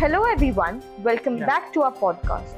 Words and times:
Hello, 0.00 0.24
everyone. 0.24 0.82
Welcome 1.02 1.36
yeah. 1.36 1.44
back 1.44 1.74
to 1.74 1.82
our 1.82 1.92
podcast. 1.92 2.54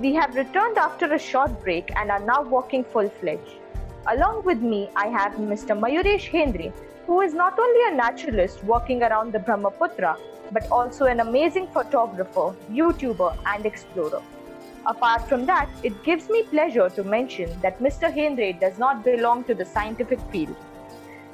We 0.00 0.14
have 0.14 0.36
returned 0.36 0.78
after 0.78 1.12
a 1.12 1.18
short 1.18 1.60
break 1.60 1.90
and 1.96 2.08
are 2.08 2.20
now 2.20 2.42
working 2.42 2.84
full 2.84 3.08
fledged. 3.08 3.56
Along 4.06 4.44
with 4.44 4.60
me, 4.60 4.88
I 4.94 5.08
have 5.08 5.32
Mr. 5.32 5.76
Mayuresh 5.76 6.30
Hendre, 6.30 6.72
who 7.06 7.20
is 7.20 7.34
not 7.34 7.58
only 7.58 7.92
a 7.92 7.96
naturalist 7.96 8.62
working 8.62 9.02
around 9.02 9.32
the 9.32 9.40
Brahmaputra, 9.40 10.16
but 10.52 10.70
also 10.70 11.06
an 11.06 11.18
amazing 11.18 11.66
photographer, 11.66 12.54
YouTuber, 12.70 13.36
and 13.46 13.66
explorer. 13.66 14.22
Apart 14.86 15.28
from 15.28 15.46
that, 15.46 15.68
it 15.82 16.00
gives 16.04 16.28
me 16.28 16.44
pleasure 16.44 16.88
to 16.90 17.02
mention 17.02 17.50
that 17.60 17.80
Mr. 17.80 18.12
Hendre 18.14 18.52
does 18.60 18.78
not 18.78 19.02
belong 19.02 19.42
to 19.44 19.54
the 19.54 19.64
scientific 19.64 20.20
field. 20.30 20.54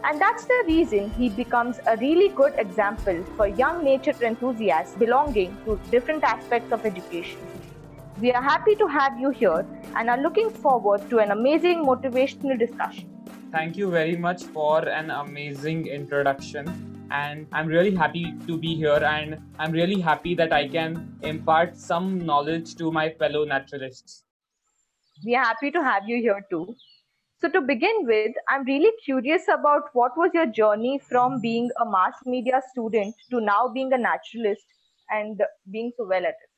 And 0.02 0.20
that's 0.20 0.46
the 0.46 0.64
reason 0.66 1.10
he 1.10 1.28
becomes 1.28 1.78
a 1.86 1.96
really 1.98 2.28
good 2.28 2.54
example 2.56 3.22
for 3.36 3.46
young 3.46 3.84
nature 3.84 4.14
enthusiasts 4.22 4.96
belonging 4.96 5.56
to 5.66 5.78
different 5.90 6.24
aspects 6.24 6.72
of 6.72 6.86
education. 6.86 7.38
We 8.18 8.32
are 8.32 8.42
happy 8.42 8.74
to 8.76 8.86
have 8.86 9.18
you 9.20 9.30
here 9.30 9.66
and 9.96 10.08
are 10.08 10.20
looking 10.20 10.50
forward 10.50 11.08
to 11.10 11.18
an 11.18 11.30
amazing 11.30 11.84
motivational 11.84 12.58
discussion. 12.58 13.10
Thank 13.52 13.76
you 13.76 13.90
very 13.90 14.16
much 14.16 14.44
for 14.44 14.88
an 14.88 15.10
amazing 15.10 15.86
introduction 15.86 16.90
and 17.10 17.46
I'm 17.52 17.66
really 17.66 17.94
happy 17.94 18.34
to 18.46 18.56
be 18.56 18.74
here 18.74 19.02
and 19.04 19.38
I'm 19.58 19.72
really 19.72 20.00
happy 20.00 20.34
that 20.36 20.52
I 20.52 20.68
can 20.68 21.14
impart 21.22 21.76
some 21.76 22.18
knowledge 22.24 22.74
to 22.76 22.90
my 22.90 23.10
fellow 23.10 23.44
naturalists. 23.44 24.24
We 25.24 25.34
are 25.34 25.44
happy 25.44 25.70
to 25.72 25.82
have 25.82 26.08
you 26.08 26.16
here 26.16 26.40
too. 26.48 26.74
So 27.40 27.48
to 27.48 27.62
begin 27.62 28.04
with, 28.04 28.32
I'm 28.50 28.64
really 28.64 28.92
curious 29.02 29.44
about 29.48 29.84
what 29.94 30.12
was 30.16 30.30
your 30.34 30.44
journey 30.44 31.00
from 31.08 31.40
being 31.40 31.70
a 31.80 31.90
mass 31.90 32.12
media 32.26 32.60
student 32.70 33.14
to 33.30 33.40
now 33.40 33.68
being 33.72 33.90
a 33.94 33.98
naturalist 33.98 34.66
and 35.08 35.40
being 35.70 35.90
so 35.96 36.06
well 36.06 36.26
at 36.26 36.34
it. 36.34 36.50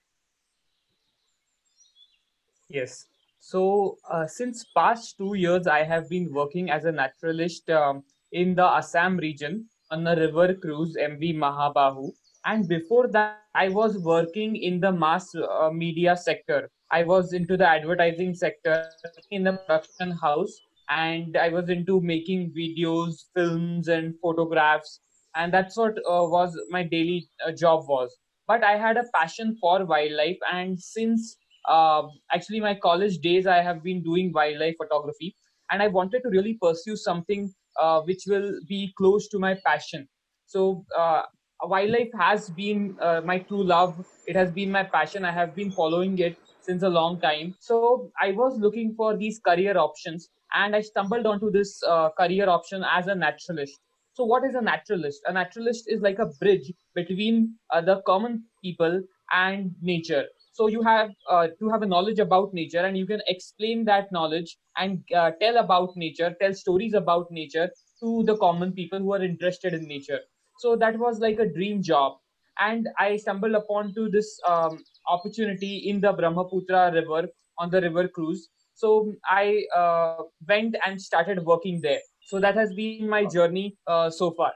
Yes. 2.69 3.06
So 3.38 3.98
uh, 4.10 4.27
since 4.27 4.64
past 4.75 5.19
two 5.19 5.34
years, 5.34 5.69
I 5.69 5.84
have 5.84 6.08
been 6.08 6.33
working 6.33 6.70
as 6.70 6.84
a 6.84 6.91
naturalist 6.91 7.70
um, 7.70 8.03
in 8.33 8.56
the 8.56 8.64
Assam 8.64 9.19
region 9.19 9.66
on 9.92 10.05
a 10.06 10.16
river 10.16 10.55
cruise 10.55 10.97
MV 10.97 11.36
Mahabahu. 11.36 12.10
And 12.44 12.66
before 12.66 13.06
that, 13.08 13.42
I 13.55 13.69
was 13.69 13.98
working 13.98 14.56
in 14.56 14.80
the 14.80 14.91
mass 14.91 15.33
uh, 15.34 15.70
media 15.72 16.16
sector. 16.16 16.70
I 16.91 17.05
was 17.05 17.34
into 17.34 17.56
the 17.56 17.69
advertising 17.69 18.34
sector 18.34 18.88
in 19.30 19.44
the 19.44 19.53
production 19.53 20.10
house, 20.10 20.60
and 20.88 21.36
I 21.36 21.48
was 21.48 21.69
into 21.69 22.00
making 22.00 22.52
videos, 22.56 23.14
films, 23.34 23.88
and 23.88 24.14
photographs. 24.22 25.00
And 25.34 25.52
that's 25.52 25.77
what 25.77 25.97
uh, 25.98 26.25
was 26.36 26.58
my 26.70 26.83
daily 26.83 27.28
uh, 27.47 27.52
job 27.52 27.84
was. 27.88 28.16
But 28.47 28.62
I 28.64 28.77
had 28.77 28.97
a 28.97 29.05
passion 29.14 29.56
for 29.60 29.84
wildlife, 29.84 30.38
and 30.53 30.78
since 30.78 31.36
uh, 31.69 32.03
actually 32.33 32.60
my 32.60 32.75
college 32.75 33.19
days, 33.19 33.47
I 33.47 33.62
have 33.62 33.83
been 33.83 34.03
doing 34.03 34.33
wildlife 34.34 34.75
photography, 34.77 35.34
and 35.70 35.83
I 35.83 35.88
wanted 35.88 36.22
to 36.22 36.28
really 36.30 36.58
pursue 36.60 36.97
something 36.97 37.53
uh, 37.80 38.00
which 38.03 38.25
will 38.27 38.53
be 38.69 38.92
close 38.98 39.28
to 39.28 39.38
my 39.38 39.56
passion. 39.64 40.08
So 40.47 40.84
uh, 40.98 41.22
wildlife 41.62 42.10
has 42.19 42.50
been 42.50 42.97
uh, 43.00 43.20
my 43.25 43.38
true 43.38 43.64
love. 43.64 44.05
It 44.27 44.36
has 44.36 44.50
been 44.50 44.70
my 44.70 44.83
passion. 44.84 45.25
I 45.25 45.33
have 45.33 45.55
been 45.55 45.70
following 45.70 46.19
it 46.19 46.36
since 46.60 46.83
a 46.83 46.88
long 46.88 47.20
time. 47.20 47.55
So 47.60 48.10
I 48.20 48.33
was 48.33 48.58
looking 48.58 48.94
for 48.97 49.16
these 49.16 49.38
career 49.41 49.77
options, 49.78 50.28
and 50.55 50.75
I 50.77 50.81
stumbled 50.81 51.27
onto 51.27 51.50
this 51.50 51.83
uh, 51.83 52.11
career 52.11 52.48
option 52.48 52.84
as 52.84 53.06
a 53.06 53.14
naturalist. 53.14 53.81
So 54.14 54.25
what 54.25 54.45
is 54.45 54.55
a 54.55 54.61
naturalist? 54.61 55.22
A 55.27 55.33
naturalist 55.33 55.84
is 55.89 56.00
like 56.00 56.19
a 56.19 56.27
bridge 56.41 56.72
between 56.94 57.56
uh, 57.70 57.81
the 57.81 58.03
common 58.06 58.44
people 58.62 59.03
and 59.33 59.75
nature 59.81 60.25
so 60.53 60.67
you 60.67 60.83
have 60.83 61.11
uh, 61.31 61.48
to 61.59 61.69
have 61.70 61.82
a 61.82 61.87
knowledge 61.87 62.19
about 62.19 62.53
nature 62.53 62.84
and 62.84 62.97
you 62.99 63.06
can 63.06 63.22
explain 63.26 63.84
that 63.87 64.12
knowledge 64.12 64.59
and 64.76 65.03
uh, 65.16 65.31
tell 65.41 65.56
about 65.56 65.97
nature 65.97 66.34
tell 66.41 66.53
stories 66.53 66.93
about 66.94 67.31
nature 67.31 67.71
to 68.00 68.22
the 68.25 68.37
common 68.37 68.72
people 68.72 68.99
who 68.99 69.12
are 69.15 69.22
interested 69.22 69.72
in 69.72 69.87
nature 69.88 70.21
so 70.59 70.76
that 70.76 70.99
was 70.99 71.19
like 71.21 71.38
a 71.38 71.49
dream 71.55 71.82
job 71.82 72.19
and 72.59 72.88
i 72.99 73.16
stumbled 73.16 73.55
upon 73.55 73.94
to 73.94 74.09
this 74.10 74.38
um, 74.49 74.78
opportunity 75.09 75.72
in 75.91 76.00
the 76.00 76.12
brahmaputra 76.12 76.93
river 76.93 77.26
on 77.59 77.71
the 77.71 77.81
river 77.81 78.06
cruise 78.09 78.49
so 78.75 79.12
i 79.28 79.65
uh, 79.77 80.16
went 80.49 80.77
and 80.87 81.00
started 81.00 81.44
working 81.44 81.81
there 81.81 82.00
so 82.27 82.41
that 82.41 82.55
has 82.55 82.72
been 82.75 83.09
my 83.09 83.25
journey 83.25 83.77
uh, 83.87 84.10
so 84.10 84.31
far 84.31 84.53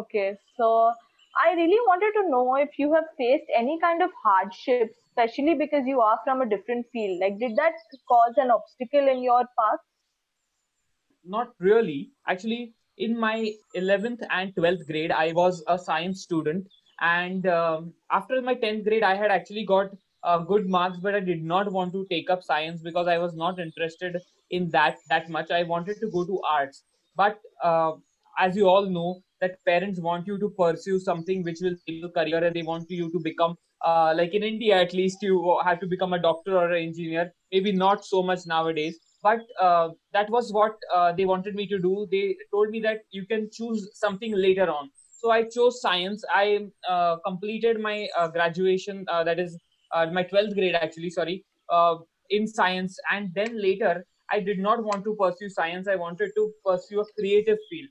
okay 0.00 0.36
so 0.56 0.92
I 1.40 1.54
really 1.54 1.78
wanted 1.86 2.12
to 2.20 2.30
know 2.30 2.56
if 2.56 2.78
you 2.78 2.92
have 2.94 3.04
faced 3.16 3.44
any 3.56 3.78
kind 3.80 4.02
of 4.02 4.10
hardships, 4.22 4.96
especially 5.06 5.54
because 5.54 5.86
you 5.86 6.00
are 6.00 6.18
from 6.24 6.40
a 6.40 6.48
different 6.48 6.86
field. 6.92 7.20
Like, 7.20 7.38
did 7.38 7.54
that 7.56 7.74
cause 8.08 8.34
an 8.36 8.50
obstacle 8.50 9.08
in 9.08 9.22
your 9.22 9.40
path? 9.40 9.78
Not 11.24 11.52
really. 11.60 12.10
Actually, 12.26 12.74
in 12.96 13.18
my 13.18 13.52
11th 13.76 14.22
and 14.30 14.52
12th 14.56 14.86
grade, 14.86 15.12
I 15.12 15.32
was 15.32 15.62
a 15.68 15.78
science 15.78 16.22
student. 16.22 16.66
And 17.00 17.46
um, 17.46 17.92
after 18.10 18.42
my 18.42 18.56
10th 18.56 18.84
grade, 18.84 19.04
I 19.04 19.14
had 19.14 19.30
actually 19.30 19.64
got 19.64 19.90
uh, 20.22 20.38
good 20.38 20.68
marks, 20.68 20.98
but 20.98 21.14
I 21.14 21.20
did 21.20 21.42
not 21.42 21.72
want 21.72 21.92
to 21.92 22.06
take 22.10 22.30
up 22.30 22.42
science 22.42 22.82
because 22.82 23.08
I 23.08 23.18
was 23.18 23.34
not 23.34 23.58
interested 23.58 24.16
in 24.50 24.70
that 24.70 24.96
that 25.08 25.28
much. 25.28 25.50
I 25.50 25.62
wanted 25.62 26.00
to 26.00 26.10
go 26.10 26.24
to 26.24 26.40
arts. 26.48 26.84
But 27.16 27.38
uh, 27.62 27.92
as 28.38 28.56
you 28.56 28.68
all 28.68 28.86
know, 28.86 29.20
that 29.40 29.64
parents 29.64 30.00
want 30.00 30.26
you 30.26 30.38
to 30.38 30.50
pursue 30.58 30.98
something 30.98 31.42
which 31.44 31.58
will 31.60 31.76
give 31.86 31.96
you 31.96 32.06
a 32.06 32.10
career 32.12 32.42
and 32.44 32.54
they 32.54 32.62
want 32.62 32.90
you 32.90 33.10
to 33.12 33.20
become 33.20 33.56
uh, 33.84 34.12
like 34.16 34.34
in 34.34 34.42
india 34.42 34.76
at 34.76 34.92
least 34.92 35.22
you 35.22 35.60
have 35.64 35.78
to 35.80 35.86
become 35.86 36.12
a 36.12 36.18
doctor 36.20 36.56
or 36.56 36.72
an 36.72 36.82
engineer. 36.82 37.32
Maybe 37.52 37.72
not 37.72 38.04
so 38.04 38.22
much 38.22 38.40
nowadays. 38.46 38.98
But 39.22 39.40
uh, 39.60 39.90
that 40.12 40.30
was 40.30 40.52
what 40.52 40.76
uh, 40.94 41.12
they 41.12 41.24
wanted 41.24 41.54
me 41.54 41.66
to 41.68 41.78
do. 41.78 42.06
They 42.10 42.36
told 42.52 42.70
me 42.70 42.80
that 42.80 42.98
you 43.10 43.26
can 43.26 43.48
choose 43.52 43.90
something 43.94 44.32
later 44.36 44.70
on. 44.70 44.90
So 45.20 45.32
i 45.32 45.42
chose 45.42 45.80
science. 45.80 46.24
I 46.32 46.68
uh, 46.88 47.16
completed 47.26 47.80
my 47.80 48.08
uh, 48.16 48.28
graduation 48.28 49.04
uh, 49.08 49.24
that 49.24 49.40
is 49.40 49.58
my 50.12 50.22
12th 50.22 50.54
grade 50.54 50.74
actually 50.74 51.10
sorry 51.10 51.44
uh, 51.70 51.96
in 52.30 52.46
science 52.46 52.98
and 53.10 53.32
then 53.34 53.60
later 53.60 54.04
i 54.30 54.40
did 54.40 54.58
not 54.58 54.82
want 54.84 55.04
to 55.04 55.14
pursue 55.20 55.48
science 55.48 55.88
i 55.88 55.96
wanted 55.96 56.30
to 56.34 56.50
pursue 56.64 57.00
a 57.00 57.04
creative 57.18 57.58
field 57.70 57.88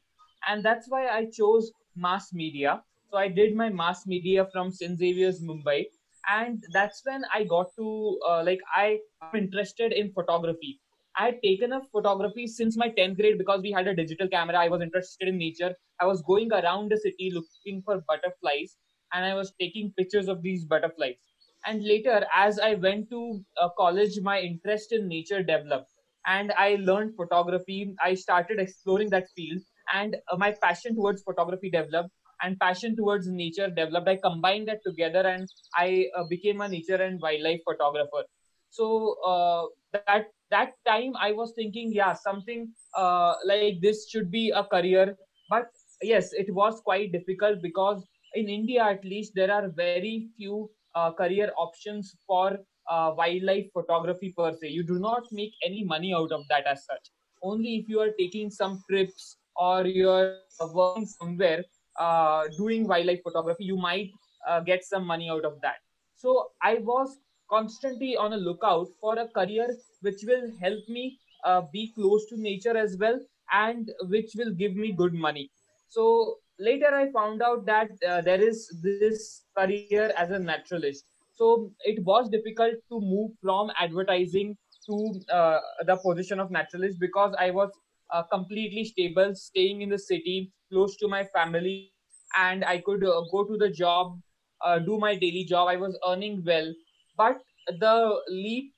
and 0.47 0.63
that's 0.63 0.90
why 0.90 1.07
I 1.07 1.25
chose 1.25 1.72
mass 1.96 2.34
media. 2.34 2.81
So 3.12 3.18
I 3.18 3.28
did 3.28 3.56
my 3.56 3.69
mass 3.69 4.06
media 4.06 4.47
from 4.52 4.72
St. 4.72 4.97
Xavier's 4.97 5.41
Mumbai, 5.41 5.86
and 6.30 6.63
that's 6.74 7.02
when 7.06 7.24
I 7.34 7.44
got 7.44 7.68
to 7.78 8.19
uh, 8.28 8.44
like 8.44 8.59
I 8.75 9.00
am 9.22 9.40
interested 9.40 9.94
in 9.94 10.12
photography. 10.12 10.80
I 11.19 11.25
had 11.25 11.41
taken 11.41 11.74
up 11.74 11.84
photography 11.91 12.46
since 12.46 12.78
my 12.78 12.90
10th 12.90 13.18
grade 13.18 13.38
because 13.38 13.62
we 13.62 13.72
had 13.72 13.88
a 13.88 13.96
digital 13.96 14.28
camera. 14.28 14.57
I 14.59 14.68
was 14.68 14.81
interested 14.81 15.28
in 15.28 15.38
nature. 15.38 15.74
I 16.00 16.06
was 16.06 16.22
going 16.22 16.52
around 16.53 16.91
the 16.91 16.97
city 16.97 17.31
looking 17.34 17.81
for 17.81 18.03
butterflies 18.07 18.75
and 19.13 19.25
I 19.25 19.34
was 19.34 19.53
taking 19.59 19.94
pictures 19.97 20.28
of 20.28 20.44
these 20.44 20.66
butterflies. 20.66 21.16
And 21.66 21.84
later, 21.84 22.25
as 22.34 22.59
I 22.59 22.75
went 22.75 23.09
to 23.12 23.41
uh, 23.62 23.69
college, 23.78 24.19
my 24.22 24.40
interest 24.40 24.91
in 24.94 25.07
nature 25.07 25.44
developed 25.44 25.90
and 26.25 26.51
I 26.57 26.78
learned 26.79 27.16
photography. 27.16 27.94
I 28.03 28.13
started 28.16 28.59
exploring 28.59 29.09
that 29.12 29.28
field 29.35 29.62
and 29.94 30.16
uh, 30.31 30.38
my 30.38 30.51
passion 30.62 30.95
towards 30.95 31.23
photography 31.23 31.69
developed 31.69 32.09
and 32.41 32.59
passion 32.59 32.95
towards 32.95 33.28
nature 33.28 33.69
developed. 33.69 34.07
I 34.07 34.18
combined 34.18 34.68
that 34.68 34.79
together 34.85 35.22
and 35.28 35.47
i 35.75 36.06
uh, 36.18 36.23
became 36.29 36.62
a 36.62 36.68
nature 36.69 37.01
and 37.01 37.19
wildlife 37.22 37.62
photographer. 37.66 38.24
So 38.69 39.16
uh, 39.25 39.66
that 39.94 40.25
that 40.51 40.74
time 40.88 41.13
i 41.19 41.31
was 41.31 41.53
thinking 41.56 41.91
yeah 41.94 42.13
something 42.13 42.72
uh, 42.95 43.35
like 43.45 43.81
this 43.81 44.09
should 44.09 44.31
be 44.31 44.51
a 44.51 44.63
career. 44.63 45.16
But 45.50 45.68
yes 46.01 46.31
it 46.33 46.53
was 46.53 46.81
quite 46.81 47.12
difficult 47.12 47.62
because 47.62 48.06
in 48.33 48.50
india 48.50 48.83
at 48.83 49.03
least 49.03 49.31
there 49.36 49.51
are 49.51 49.69
very 49.69 50.30
few 50.38 50.69
uh, 50.98 51.12
career 51.22 51.52
options 51.66 52.16
for 52.28 52.48
uh, 52.94 53.10
wildlife 53.22 53.68
photography 53.80 54.34
per 54.38 54.52
se 54.62 54.74
you 54.78 54.84
do 54.94 55.00
not 55.08 55.32
make 55.42 55.54
any 55.70 55.84
money 55.96 56.14
out 56.22 56.32
of 56.40 56.46
that 56.54 56.72
as 56.76 56.86
such 56.92 57.12
only 57.42 57.76
if 57.80 57.90
you 57.90 58.00
are 58.06 58.14
taking 58.20 58.50
some 58.60 58.78
trips 58.90 59.38
or 59.56 59.86
you're 59.86 60.36
working 60.74 61.06
somewhere 61.06 61.64
uh, 62.00 62.44
doing 62.58 62.88
wildlife 62.88 63.22
photography, 63.24 63.66
you 63.66 63.78
might 63.78 64.12
uh, 64.48 64.60
get 64.60 64.84
some 64.84 65.06
money 65.06 65.30
out 65.30 65.46
of 65.46 65.60
that. 65.62 65.78
So 66.16 66.52
I 66.62 66.76
was 66.76 67.18
constantly 67.50 68.16
on 68.18 68.34
a 68.34 68.38
lookout 68.38 68.88
for 69.00 69.18
a 69.18 69.28
career 69.28 69.68
which 70.02 70.22
will 70.26 70.52
help 70.60 70.80
me 70.88 71.18
uh, 71.44 71.62
be 71.72 71.92
close 71.96 72.26
to 72.28 72.40
nature 72.40 72.76
as 72.78 72.98
well 73.00 73.20
and 73.52 73.92
which 74.10 74.32
will 74.36 74.52
give 74.52 74.76
me 74.76 74.92
good 74.92 75.14
money. 75.14 75.50
So 75.90 76.38
later 76.59 76.94
I 76.94 77.12
found 77.12 77.42
out 77.42 77.65
that 77.65 77.89
uh, 78.07 78.21
there 78.21 78.42
is 78.42 78.68
this 78.83 79.44
career 79.57 80.13
as 80.18 80.31
a 80.31 80.39
naturalist. 80.39 81.06
So 81.33 81.71
it 81.81 82.04
was 82.04 82.30
difficult 82.30 82.75
to 82.89 83.00
move 83.00 83.31
from 83.42 83.71
advertising 83.80 84.57
to 84.88 85.21
uh, 85.31 85.59
the 85.86 85.98
position 85.98 86.39
of 86.39 86.51
naturalist 86.51 87.00
because 87.00 87.36
I 87.39 87.51
was 87.51 87.69
uh, 88.12 88.24
completely 88.24 88.86
stable, 88.86 89.36
staying 89.36 89.81
in 89.81 89.89
the 89.89 90.00
city, 90.00 90.51
close 90.71 90.95
to 90.98 91.07
my 91.07 91.25
family, 91.25 91.92
and 92.38 92.63
I 92.65 92.80
could 92.80 93.03
uh, 93.03 93.21
go 93.31 93.44
to 93.44 93.57
the 93.57 93.69
job, 93.69 94.19
uh, 94.63 94.80
do 94.80 94.98
my 94.98 95.15
daily 95.15 95.45
job. 95.45 95.68
I 95.68 95.75
was 95.75 95.98
earning 96.07 96.44
well, 96.45 96.74
but 97.18 97.38
the 97.68 98.19
leap 98.30 98.74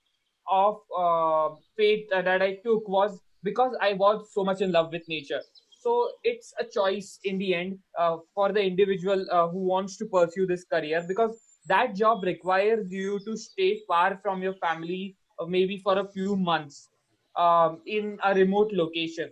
of 0.49 0.77
uh, 0.97 1.55
faith 1.77 2.07
that 2.11 2.27
I 2.41 2.55
took 2.65 2.87
was 2.87 3.19
because 3.43 3.75
I 3.81 3.93
was 3.93 4.29
so 4.33 4.43
much 4.43 4.61
in 4.61 4.71
love 4.71 4.91
with 4.91 5.07
nature. 5.07 5.41
So 5.79 6.11
it's 6.23 6.53
a 6.59 6.65
choice 6.65 7.19
in 7.23 7.39
the 7.39 7.55
end 7.55 7.79
uh, 7.97 8.17
for 8.35 8.51
the 8.51 8.61
individual 8.61 9.25
uh, 9.31 9.47
who 9.49 9.59
wants 9.59 9.97
to 9.97 10.05
pursue 10.05 10.45
this 10.47 10.65
career 10.65 11.05
because 11.07 11.39
that 11.67 11.95
job 11.95 12.23
requires 12.23 12.91
you 12.91 13.19
to 13.25 13.37
stay 13.37 13.79
far 13.87 14.19
from 14.21 14.41
your 14.43 14.53
family, 14.55 15.15
uh, 15.39 15.45
maybe 15.45 15.77
for 15.79 15.97
a 15.99 16.07
few 16.07 16.35
months 16.35 16.89
um, 17.37 17.81
in 17.85 18.19
a 18.23 18.33
remote 18.35 18.71
location. 18.73 19.29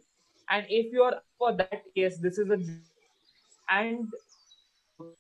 And 0.50 0.66
if 0.70 0.94
you 0.94 1.04
are 1.04 1.22
for 1.38 1.54
that, 1.58 1.84
yes, 1.96 2.18
this 2.20 2.38
is 2.40 2.50
a. 2.50 2.58
And 3.70 4.08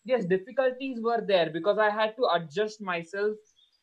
yes, 0.05 0.25
difficulties 0.25 0.99
were 1.01 1.21
there 1.25 1.49
because 1.51 1.77
I 1.77 1.89
had 1.89 2.15
to 2.17 2.27
adjust 2.35 2.81
myself 2.81 3.35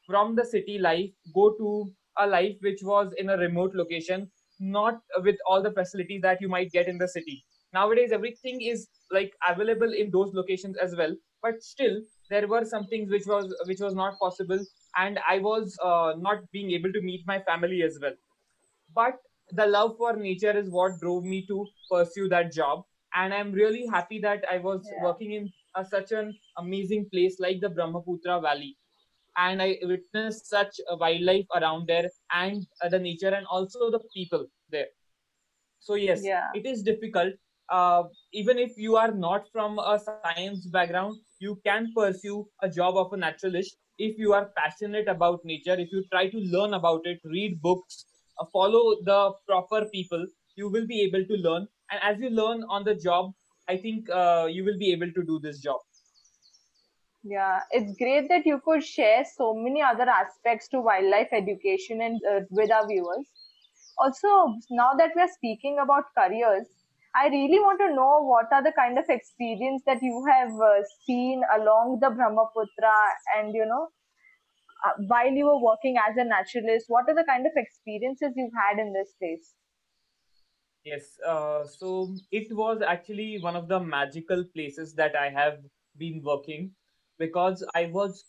from 0.07 0.35
the 0.35 0.45
city 0.45 0.79
life, 0.79 1.11
go 1.35 1.51
to 1.53 1.93
a 2.19 2.27
life 2.27 2.57
which 2.61 2.83
was 2.83 3.13
in 3.19 3.31
a 3.31 3.37
remote 3.37 3.75
location, 3.75 4.31
not 4.65 5.01
with 5.23 5.37
all 5.49 5.63
the 5.63 5.73
facilities 5.73 6.23
that 6.23 6.41
you 6.41 6.49
might 6.49 6.73
get 6.73 6.89
in 6.89 6.99
the 6.99 7.09
city. 7.09 7.45
Nowadays, 7.73 8.13
everything 8.13 8.61
is 8.63 8.89
like 9.11 9.33
available 9.49 9.93
in 9.93 10.11
those 10.11 10.33
locations 10.35 10.77
as 10.79 10.95
well, 10.97 11.15
but 11.43 11.63
still 11.63 12.01
there 12.31 12.47
were 12.49 12.65
some 12.65 12.87
things 12.87 13.11
which 13.11 13.27
was 13.27 13.55
which 13.67 13.81
was 13.81 13.95
not 13.95 14.19
possible, 14.19 14.65
and 14.97 15.19
I 15.29 15.39
was 15.39 15.77
uh, 15.83 16.15
not 16.19 16.51
being 16.53 16.71
able 16.73 16.93
to 16.93 17.03
meet 17.03 17.27
my 17.27 17.41
family 17.41 17.83
as 17.83 17.99
well 18.01 18.15
but 18.95 19.17
the 19.53 19.67
love 19.67 19.97
for 19.99 20.17
nature 20.17 20.57
is 20.57 20.71
what 20.71 21.01
drove 21.01 21.25
me 21.25 21.47
to 21.47 21.67
pursue 21.91 22.29
that 22.29 22.53
job 22.53 22.83
and 23.15 23.35
i'm 23.35 23.53
really 23.53 23.87
happy 23.87 24.21
that 24.21 24.45
i 24.51 24.59
was 24.59 24.89
Yeah. 24.93 25.03
working 25.05 25.33
in 25.33 25.53
a, 25.77 25.85
such 25.85 26.13
an 26.13 26.39
amazing 26.59 27.09
place 27.13 27.39
like 27.41 27.61
the 27.61 27.69
brahmaputra 27.69 28.41
valley 28.41 28.77
and 29.37 29.63
i 29.63 29.77
witnessed 29.83 30.47
such 30.49 30.81
wildlife 31.01 31.47
around 31.57 31.87
there 31.89 32.09
and 32.33 32.67
uh, 32.83 32.89
the 32.89 32.99
nature 32.99 33.35
and 33.35 33.47
also 33.47 33.91
the 33.91 34.01
people 34.15 34.47
there. 34.71 34.89
So 35.81 35.95
yes 35.95 36.23
Yeah. 36.25 36.49
it 36.53 36.67
is 36.67 36.83
difficult. 36.83 37.35
Uh, 37.71 38.05
even 38.33 38.59
if 38.59 38.77
you 38.77 38.97
are 38.97 39.13
not 39.13 39.49
from 39.53 39.79
a 39.79 39.99
science 39.99 40.51
background 40.55 40.99
you 41.25 41.41
can 41.65 41.75
pursue 41.97 42.31
a 42.49 42.69
job 42.69 42.97
of 42.97 43.13
a 43.13 43.17
naturalist 43.17 43.77
if 43.99 44.19
you 44.19 44.33
are 44.33 44.51
passionate 44.57 45.09
about 45.09 45.41
nature. 45.45 45.75
If 45.79 45.91
you 45.93 46.05
try 46.13 46.29
to 46.29 46.39
learn 46.39 46.75
about 46.75 47.07
it 47.07 47.21
read 47.25 47.61
books 47.63 48.05
uh, 48.39 48.45
follow 48.53 48.97
the 49.05 49.33
proper 49.47 49.87
people 49.93 50.27
you 50.57 50.69
will 50.69 50.87
be 50.87 51.01
able 51.03 51.25
to 51.25 51.35
learn. 51.49 51.67
And 51.91 52.01
as 52.03 52.21
you 52.21 52.31
learn 52.31 52.65
on 52.69 52.85
the 52.85 52.95
job 52.95 53.33
i 53.69 53.77
think 53.77 54.09
uh, 54.21 54.47
you 54.51 54.65
will 54.65 54.79
be 54.79 54.91
able 54.93 55.11
to 55.19 55.23
do 55.31 55.39
this 55.45 55.59
job 55.67 55.81
Yeah, 57.25 57.61
it's 57.71 57.97
great 57.97 58.29
that 58.29 58.45
you 58.45 58.61
could 58.63 58.85
share 58.85 59.25
so 59.25 59.55
many 59.55 59.81
other 59.81 60.07
aspects 60.09 60.69
to 60.69 60.81
wildlife 60.81 61.29
education 61.33 62.03
and 62.03 62.21
uh, 62.31 62.41
with 62.51 62.71
our 62.71 62.87
viewers. 62.87 63.27
Also, 63.97 64.29
now 64.71 64.93
that 64.99 65.13
we 65.17 65.23
are 65.23 65.33
speaking 65.33 65.79
about 65.83 66.05
careers, 66.17 66.67
I 67.17 67.29
really 67.29 67.61
want 67.61 67.81
to 67.81 67.95
know 67.95 68.23
what 68.23 68.53
are 68.53 68.63
the 68.63 68.73
kind 68.73 68.99
of 68.99 69.05
experience 69.09 69.83
that 69.87 70.03
you 70.03 70.27
have 70.29 70.51
uh, 70.51 70.83
seen 71.07 71.43
along 71.57 72.01
the 72.03 72.11
Brahmaputra 72.11 72.93
and 73.39 73.55
you 73.55 73.65
know 73.65 73.89
uh, 74.85 74.93
while 75.07 75.33
you 75.33 75.47
were 75.47 75.61
working 75.61 75.97
as 75.97 76.17
a 76.19 76.25
naturalist, 76.25 76.87
what 76.89 77.09
are 77.09 77.15
the 77.15 77.25
kind 77.25 77.47
of 77.47 77.53
experiences 77.57 78.33
you've 78.37 78.53
had 78.53 78.79
in 78.79 78.93
this 78.93 79.15
place? 79.19 79.55
Yes, 80.85 81.19
uh, 81.27 81.65
so 81.65 82.15
it 82.31 82.55
was 82.55 82.83
actually 82.83 83.39
one 83.41 83.57
of 83.57 83.69
the 83.69 83.81
magical 83.81 84.45
places 84.55 84.93
that 84.95 85.17
I 85.17 85.31
have 85.31 85.61
been 85.97 86.21
working 86.23 86.73
because 87.19 87.65
I 87.75 87.87
was 87.87 88.25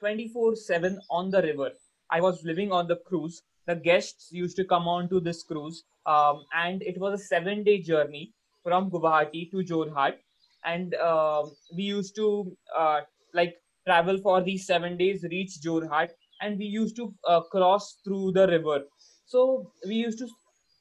24/7 0.00 0.98
on 1.10 1.30
the 1.30 1.42
river. 1.42 1.70
I 2.10 2.20
was 2.20 2.42
living 2.44 2.72
on 2.72 2.86
the 2.88 2.96
cruise. 2.96 3.42
The 3.66 3.76
guests 3.76 4.30
used 4.32 4.56
to 4.56 4.64
come 4.64 4.86
on 4.88 5.08
to 5.08 5.20
this 5.20 5.42
cruise, 5.42 5.84
um, 6.06 6.44
and 6.54 6.82
it 6.82 6.98
was 6.98 7.20
a 7.20 7.24
seven 7.24 7.64
day 7.64 7.80
journey 7.80 8.32
from 8.62 8.90
Guwahati 8.90 9.50
to 9.50 9.64
Jorhat. 9.72 10.18
And 10.64 10.94
um 10.96 11.50
we 11.76 11.84
used 11.84 12.14
to 12.16 12.28
uh, 12.76 13.00
like 13.34 13.54
travel 13.86 14.18
for 14.18 14.42
these 14.42 14.66
seven 14.66 14.96
days, 14.96 15.24
reach 15.30 15.58
Jorhat, 15.64 16.10
and 16.40 16.58
we 16.58 16.66
used 16.66 16.96
to 16.96 17.14
uh, 17.28 17.40
cross 17.54 17.98
through 18.04 18.32
the 18.32 18.46
river. 18.48 18.80
So 19.26 19.70
we 19.86 19.94
used 19.96 20.18
to 20.18 20.28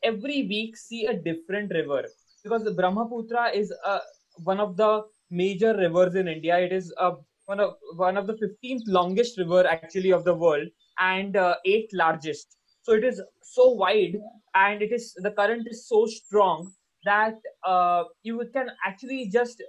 every 0.04 0.44
week 0.54 0.78
see 0.78 1.06
a 1.06 1.14
different 1.14 1.72
river 1.72 2.04
because 2.44 2.64
the 2.64 2.72
Brahmaputra 2.74 3.50
is 3.52 3.74
uh, 3.86 4.00
one 4.44 4.60
of 4.60 4.76
the 4.78 5.04
major 5.30 5.76
rivers 5.76 6.16
in 6.16 6.28
India. 6.28 6.58
It 6.60 6.72
is 6.72 6.94
uh, 6.98 7.14
one 7.46 7.60
of 7.60 7.74
one 7.96 8.18
of 8.18 8.28
the 8.28 8.38
15th 8.38 8.84
longest 8.88 9.38
river 9.38 9.66
actually 9.68 10.12
of 10.12 10.24
the 10.26 10.34
world 10.34 10.68
and 11.00 11.36
uh, 11.36 11.56
eighth 11.66 11.94
largest. 11.94 12.58
So 12.84 12.94
it 12.94 13.04
is 13.04 13.22
so 13.42 13.70
wide 13.72 14.18
and 14.54 14.82
it 14.82 14.92
is 14.92 15.14
the 15.18 15.32
current 15.32 15.68
is 15.70 15.88
so 15.88 16.06
strong 16.06 16.74
that 17.04 17.36
uh, 17.64 18.04
you 18.24 18.44
can 18.54 18.70
actually 18.86 19.30
just 19.32 19.62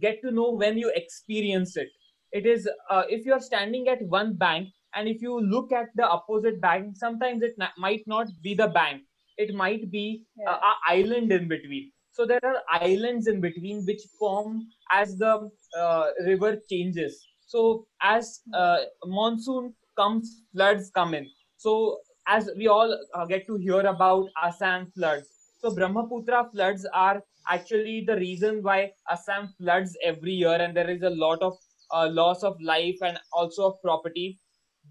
get 0.00 0.20
to 0.22 0.30
know 0.30 0.52
when 0.52 0.78
you 0.78 0.90
experience 0.94 1.76
it. 1.76 1.88
It 2.32 2.46
is 2.46 2.68
uh, 2.90 3.04
if 3.08 3.24
you 3.24 3.32
are 3.32 3.40
standing 3.40 3.88
at 3.88 4.02
one 4.02 4.36
bank 4.36 4.68
and 4.94 5.08
if 5.08 5.22
you 5.22 5.40
look 5.40 5.72
at 5.72 5.86
the 5.94 6.06
opposite 6.06 6.60
bank, 6.60 6.96
sometimes 6.96 7.42
it 7.42 7.54
na- 7.58 7.76
might 7.78 8.02
not 8.06 8.28
be 8.42 8.54
the 8.54 8.68
bank 8.68 9.02
it 9.36 9.52
might 9.52 9.90
be 9.90 10.22
a, 10.46 10.50
Yeah, 10.50 10.58
a 10.70 10.74
island 10.88 11.32
in 11.32 11.48
between 11.48 11.90
so 12.14 12.24
there 12.24 12.40
are 12.44 12.62
islands 12.80 13.26
in 13.26 13.40
between 13.40 13.84
which 13.84 14.02
form 14.16 14.68
as 14.92 15.16
the 15.18 15.50
uh, 15.76 16.06
river 16.24 16.56
changes. 16.70 17.26
So 17.46 17.86
as 18.00 18.40
uh, 18.54 18.78
monsoon 19.04 19.74
comes 19.96 20.42
floods 20.52 20.92
come 20.94 21.14
in. 21.14 21.28
So 21.56 21.98
as 22.28 22.50
we 22.56 22.68
all 22.68 22.96
uh, 23.14 23.26
get 23.26 23.48
to 23.48 23.56
hear 23.56 23.80
about 23.80 24.28
assam 24.40 24.92
floods. 24.94 25.26
So 25.58 25.74
brahmaputra 25.74 26.50
floods 26.52 26.86
are 26.94 27.20
actually 27.48 28.04
the 28.06 28.14
reason 28.16 28.62
why 28.62 28.92
assam 29.10 29.52
floods 29.58 29.96
every 30.04 30.34
year 30.34 30.54
and 30.54 30.76
there 30.76 30.90
is 30.90 31.02
a 31.02 31.10
lot 31.10 31.42
of 31.42 31.54
uh, 31.90 32.08
loss 32.08 32.44
of 32.44 32.56
life 32.62 32.98
and 33.02 33.18
also 33.32 33.72
of 33.72 33.82
property. 33.82 34.38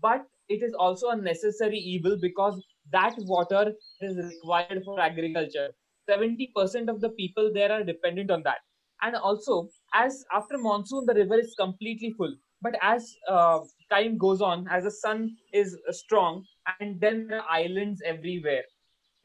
But 0.01 0.25
it 0.49 0.61
is 0.61 0.73
also 0.73 1.11
a 1.11 1.15
necessary 1.15 1.77
evil 1.77 2.17
because 2.21 2.61
that 2.91 3.15
water 3.19 3.71
is 4.01 4.17
required 4.17 4.83
for 4.83 4.99
agriculture 4.99 5.69
70% 6.09 6.89
of 6.89 7.01
the 7.01 7.09
people 7.09 7.51
there 7.53 7.71
are 7.71 7.83
dependent 7.83 8.31
on 8.31 8.43
that. 8.43 8.59
And 9.01 9.15
also 9.15 9.69
as 9.93 10.23
after 10.33 10.57
monsoon 10.57 11.05
the 11.05 11.13
river 11.13 11.39
is 11.39 11.53
completely 11.59 12.11
full. 12.17 12.33
But 12.61 12.75
as 12.81 13.13
uh, 13.29 13.59
time 13.89 14.17
goes 14.17 14.41
on 14.41 14.67
as 14.69 14.85
the 14.85 14.91
sun 14.91 15.35
is 15.53 15.77
strong 15.91 16.45
and 16.79 16.99
then 16.99 17.27
there 17.27 17.41
are 17.41 17.49
islands 17.49 18.01
everywhere. 18.05 18.63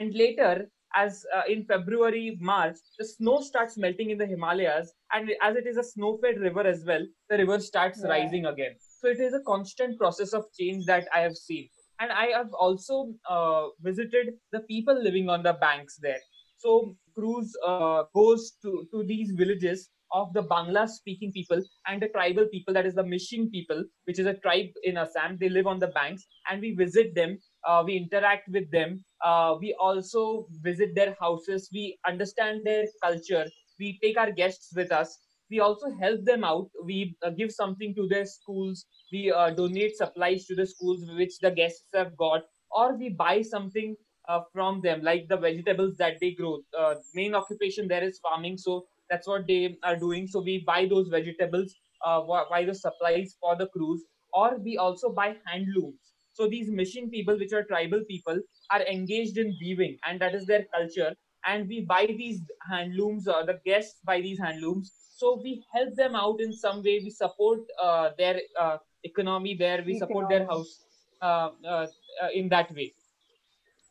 And 0.01 0.15
later 0.15 0.69
as 0.95 1.25
uh, 1.37 1.43
in 1.47 1.65
february 1.67 2.39
march 2.41 2.77
the 2.99 3.05
snow 3.05 3.41
starts 3.41 3.77
melting 3.77 4.09
in 4.09 4.17
the 4.17 4.27
himalayas 4.27 4.95
and 5.13 5.31
as 5.43 5.55
it 5.55 5.67
is 5.67 5.77
a 5.77 5.83
snow 5.83 6.19
fed 6.23 6.41
river 6.41 6.63
as 6.63 6.83
well 6.87 7.05
the 7.29 7.37
river 7.37 7.61
starts 7.61 8.01
yeah, 8.03 8.09
rising 8.09 8.47
again. 8.47 8.75
So 9.01 9.09
it 9.09 9.21
is 9.21 9.35
a 9.35 9.41
constant 9.41 9.99
process 9.99 10.33
of 10.33 10.47
change 10.59 10.87
that 10.87 11.07
i 11.15 11.21
have 11.21 11.37
seen. 11.37 11.69
And 12.01 12.11
i 12.11 12.27
have 12.27 12.53
also 12.55 13.13
uh, 13.29 13.67
visited 13.81 14.35
the 14.53 14.61
people 14.61 15.01
living 15.01 15.29
on 15.29 15.43
the 15.43 15.53
banks 15.53 15.99
there 16.01 16.21
so 16.59 16.97
cruise 17.15 17.53
uh, 17.67 18.05
goes 18.15 18.53
to, 18.63 18.87
to 18.93 19.05
these 19.05 19.31
villages 19.33 19.91
of 20.13 20.33
the 20.33 20.43
bangla 20.43 20.89
speaking 20.89 21.31
people 21.33 21.63
and 21.87 22.01
the 22.01 22.09
tribal 22.09 22.47
people 22.47 22.73
that 22.73 22.87
is 22.87 22.95
the 22.95 23.05
mishing 23.05 23.51
people 23.51 23.85
which 24.05 24.19
is 24.19 24.27
a 24.27 24.35
tribe 24.35 24.71
in 24.85 24.97
assam. 24.97 25.37
They 25.39 25.51
live 25.51 25.67
on 25.67 25.79
the 25.79 25.89
banks 25.89 26.25
and 26.51 26.63
we 26.63 26.75
visit 26.75 27.15
them 27.15 27.39
uh, 27.69 27.83
we 27.85 27.97
interact 27.97 28.49
with 28.49 28.71
them. 28.71 29.05
Uh, 29.25 29.57
we 29.61 29.75
also 29.81 30.47
visit 30.63 30.95
their 30.95 31.17
houses. 31.21 31.69
We 31.73 31.99
understand 32.07 32.63
their 32.65 32.85
culture. 33.03 33.47
We 33.79 33.99
take 34.03 34.17
our 34.17 34.31
guests 34.31 34.71
with 34.75 34.93
us. 34.93 35.19
We 35.51 35.61
also 35.61 35.91
help 36.01 36.25
them 36.25 36.45
out. 36.45 36.69
We 36.85 37.17
uh, 37.23 37.31
give 37.31 37.53
something 37.53 37.95
to 37.97 38.07
their 38.09 38.27
schools. 38.27 38.85
We 39.13 39.33
uh, 39.33 39.51
donate 39.51 39.97
supplies 39.97 40.47
to 40.47 40.55
the 40.55 40.67
schools 40.67 41.05
which 41.17 41.39
the 41.41 41.51
guests 41.51 41.89
have 41.95 42.17
got. 42.17 42.43
Or 42.71 42.97
we 42.97 43.11
buy 43.11 43.43
something 43.43 43.97
uh, 44.29 44.41
from 44.53 44.81
them 44.81 45.03
like 45.03 45.27
the 45.29 45.37
vegetables 45.37 45.97
that 45.97 46.19
they 46.21 46.33
grow. 46.33 46.61
Uh, 46.79 46.95
main 47.15 47.35
occupation 47.35 47.89
there 47.89 48.05
is 48.05 48.19
farming 48.19 48.57
so 48.59 48.87
that's 49.11 49.27
what 49.27 49.47
they 49.47 49.77
are 49.83 49.97
doing. 49.97 50.27
So 50.27 50.43
we 50.43 50.65
buy 50.67 50.87
those 50.87 51.09
vegetables 51.09 51.75
uh, 52.05 52.23
buy 52.51 52.65
the 52.65 52.75
supplies 52.75 53.37
for 53.41 53.57
the 53.57 53.67
cruise 53.69 54.05
or 54.33 54.59
we 54.59 54.77
also 54.77 55.11
buy 55.11 55.37
handlooms 55.47 55.99
so 56.33 56.49
these 56.49 56.71
mishing 56.71 57.11
people 57.11 57.37
which 57.37 57.53
are 57.53 57.65
tribal 57.65 58.03
people 58.09 58.39
are 58.71 58.83
engaged 58.83 59.39
in 59.39 59.57
weaving 59.61 59.99
and 60.07 60.21
that 60.21 60.35
is 60.35 60.47
their 60.47 60.65
culture. 60.73 61.15
And 61.45 61.69
we 61.69 61.85
buy 61.85 62.07
these 62.07 62.43
hand 62.71 62.93
handlooms 62.93 63.27
uh, 63.27 63.43
the 63.45 63.61
guests 63.65 64.01
buy 64.05 64.21
these 64.21 64.39
handlooms 64.39 64.93
so 65.17 65.41
we 65.43 65.65
help 65.75 65.97
them 65.97 66.15
out 66.15 66.41
in 66.41 66.53
some 66.53 66.79
way. 66.85 67.01
We 67.03 67.11
support 67.11 67.61
uh, 67.83 68.11
their 68.17 68.41
uh, 68.61 68.79
economy 69.03 69.57
there. 69.57 69.83
We 69.85 69.99
support 69.99 70.29
their 70.29 70.47
house 70.47 70.85
uh, 71.21 71.51
uh, 71.65 71.87
uh, 72.23 72.29
in 72.33 72.49
that 72.51 72.73
way 72.73 72.93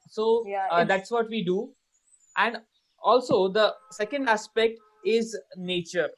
so 0.09 0.43
Yeah, 0.47 0.67
uh, 0.71 0.83
that's 0.83 1.11
what 1.11 1.29
we 1.29 1.43
do. 1.43 1.71
And 2.37 2.57
also 3.01 3.47
the 3.49 3.73
second 3.91 4.29
aspect 4.29 4.79
is 5.05 5.37
nature. 5.55 6.09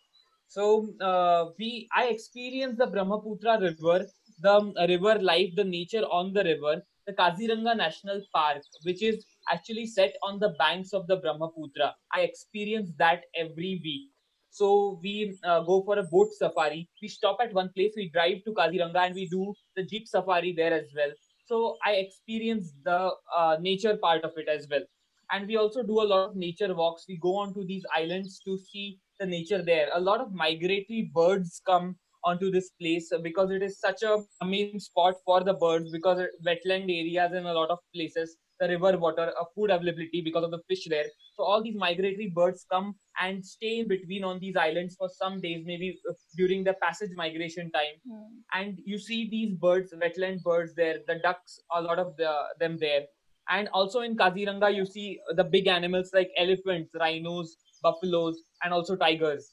So 0.47 0.89
uh, 0.99 1.51
we 1.59 1.87
i 1.95 2.05
experienced 2.05 2.79
the 2.79 2.87
brahmaputra 2.87 3.59
river 3.61 4.05
the 4.41 4.51
um, 4.51 4.73
river 4.87 5.19
life 5.19 5.51
the 5.55 5.63
nature 5.63 6.03
on 6.19 6.33
the 6.33 6.43
river 6.43 6.81
the 7.05 7.13
kaziranga 7.13 7.75
national 7.77 8.21
park 8.33 8.63
which 8.83 9.03
is 9.03 9.25
actually 9.51 9.85
set 9.85 10.15
on 10.23 10.39
the 10.39 10.49
banks 10.59 10.93
of 10.93 11.05
the 11.07 11.17
brahmaputra. 11.17 11.93
I 12.13 12.21
experience 12.21 12.91
that 12.97 13.25
every 13.35 13.81
week. 13.83 14.09
So 14.51 14.99
we 15.03 15.37
uh, 15.43 15.61
go 15.61 15.83
for 15.83 15.99
a 15.99 16.03
boat 16.03 16.29
safari. 16.33 16.89
We 17.01 17.07
stop 17.07 17.37
at 17.41 17.53
one 17.53 17.69
place 17.75 17.93
we 17.95 18.09
drive 18.09 18.43
to 18.45 18.53
kaziranga 18.53 19.05
and 19.05 19.15
we 19.15 19.27
do 19.27 19.53
the 19.75 19.83
jeep 19.83 20.07
safari 20.07 20.53
there 20.53 20.73
as 20.73 20.87
well 20.95 21.11
so 21.49 21.77
i 21.85 21.91
experience 22.05 22.73
the 22.85 22.99
uh, 23.37 23.57
nature 23.59 23.97
part 23.97 24.23
of 24.23 24.31
it 24.37 24.47
as 24.47 24.67
well. 24.69 24.85
And 25.31 25.47
we 25.47 25.57
also 25.57 25.83
do 25.83 26.01
a 26.01 26.07
lot 26.11 26.29
of 26.29 26.35
nature 26.35 26.73
walks. 26.73 27.05
We 27.07 27.17
go 27.23 27.35
on 27.37 27.53
to 27.53 27.63
these 27.63 27.83
islands 27.95 28.39
to 28.45 28.57
see 28.57 28.99
the 29.19 29.27
nature 29.27 29.61
there. 29.63 29.89
A 29.93 29.99
lot 29.99 30.21
of 30.21 30.33
migratory 30.33 31.11
birds 31.13 31.61
come 31.65 31.95
onto 32.23 32.49
this 32.51 32.71
place 32.81 33.11
because 33.21 33.51
it 33.51 33.61
is 33.61 33.79
such 33.79 34.01
a 34.03 34.17
amazing 34.41 34.79
spot 34.79 35.15
for 35.25 35.43
the 35.43 35.53
birds 35.53 35.91
because 35.91 36.21
wetland 36.47 36.91
areas 36.95 37.31
in 37.33 37.45
a 37.45 37.53
lot 37.53 37.69
of 37.69 37.79
places 37.93 38.37
the 38.59 38.67
river 38.67 38.97
water 38.97 39.31
a 39.41 39.45
food 39.55 39.69
availability 39.75 40.21
because 40.21 40.43
of 40.43 40.51
the 40.51 40.59
fish 40.67 40.85
there 40.93 41.05
so 41.35 41.43
all 41.43 41.61
these 41.63 41.75
migratory 41.83 42.29
birds 42.39 42.65
come 42.71 42.95
and 43.21 43.45
stay 43.45 43.79
in 43.79 43.87
between 43.87 44.23
on 44.23 44.39
these 44.39 44.55
islands 44.55 44.95
for 44.95 45.09
some 45.09 45.39
days 45.41 45.63
maybe 45.65 45.89
uh, 46.09 46.13
during 46.37 46.63
the 46.63 46.73
passage 46.85 47.11
migration 47.15 47.71
time 47.71 47.95
Mm. 48.07 48.27
and 48.53 48.79
you 48.85 48.97
see 48.97 49.29
these 49.29 49.53
birds 49.63 49.93
wetland 50.01 50.41
birds 50.43 50.73
there 50.75 50.99
the 51.07 51.15
ducks 51.23 51.59
a 51.75 51.81
lot 51.81 51.99
of 51.99 52.15
the, 52.17 52.31
them 52.59 52.77
there 52.83 53.01
and 53.49 53.67
also 53.79 54.01
in 54.01 54.15
kaziranga 54.21 54.69
you 54.75 54.85
see 54.85 55.19
the 55.39 55.43
big 55.55 55.67
animals 55.67 56.11
like 56.13 56.29
elephants 56.43 56.91
rhinos 57.03 57.57
buffaloes 57.83 58.41
and 58.63 58.73
also 58.73 58.95
tigers 59.05 59.49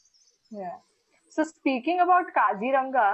Yeah. 0.51 0.77
So 1.35 1.45
speaking 1.45 2.01
about 2.03 2.27
Kaziranga, 2.37 3.07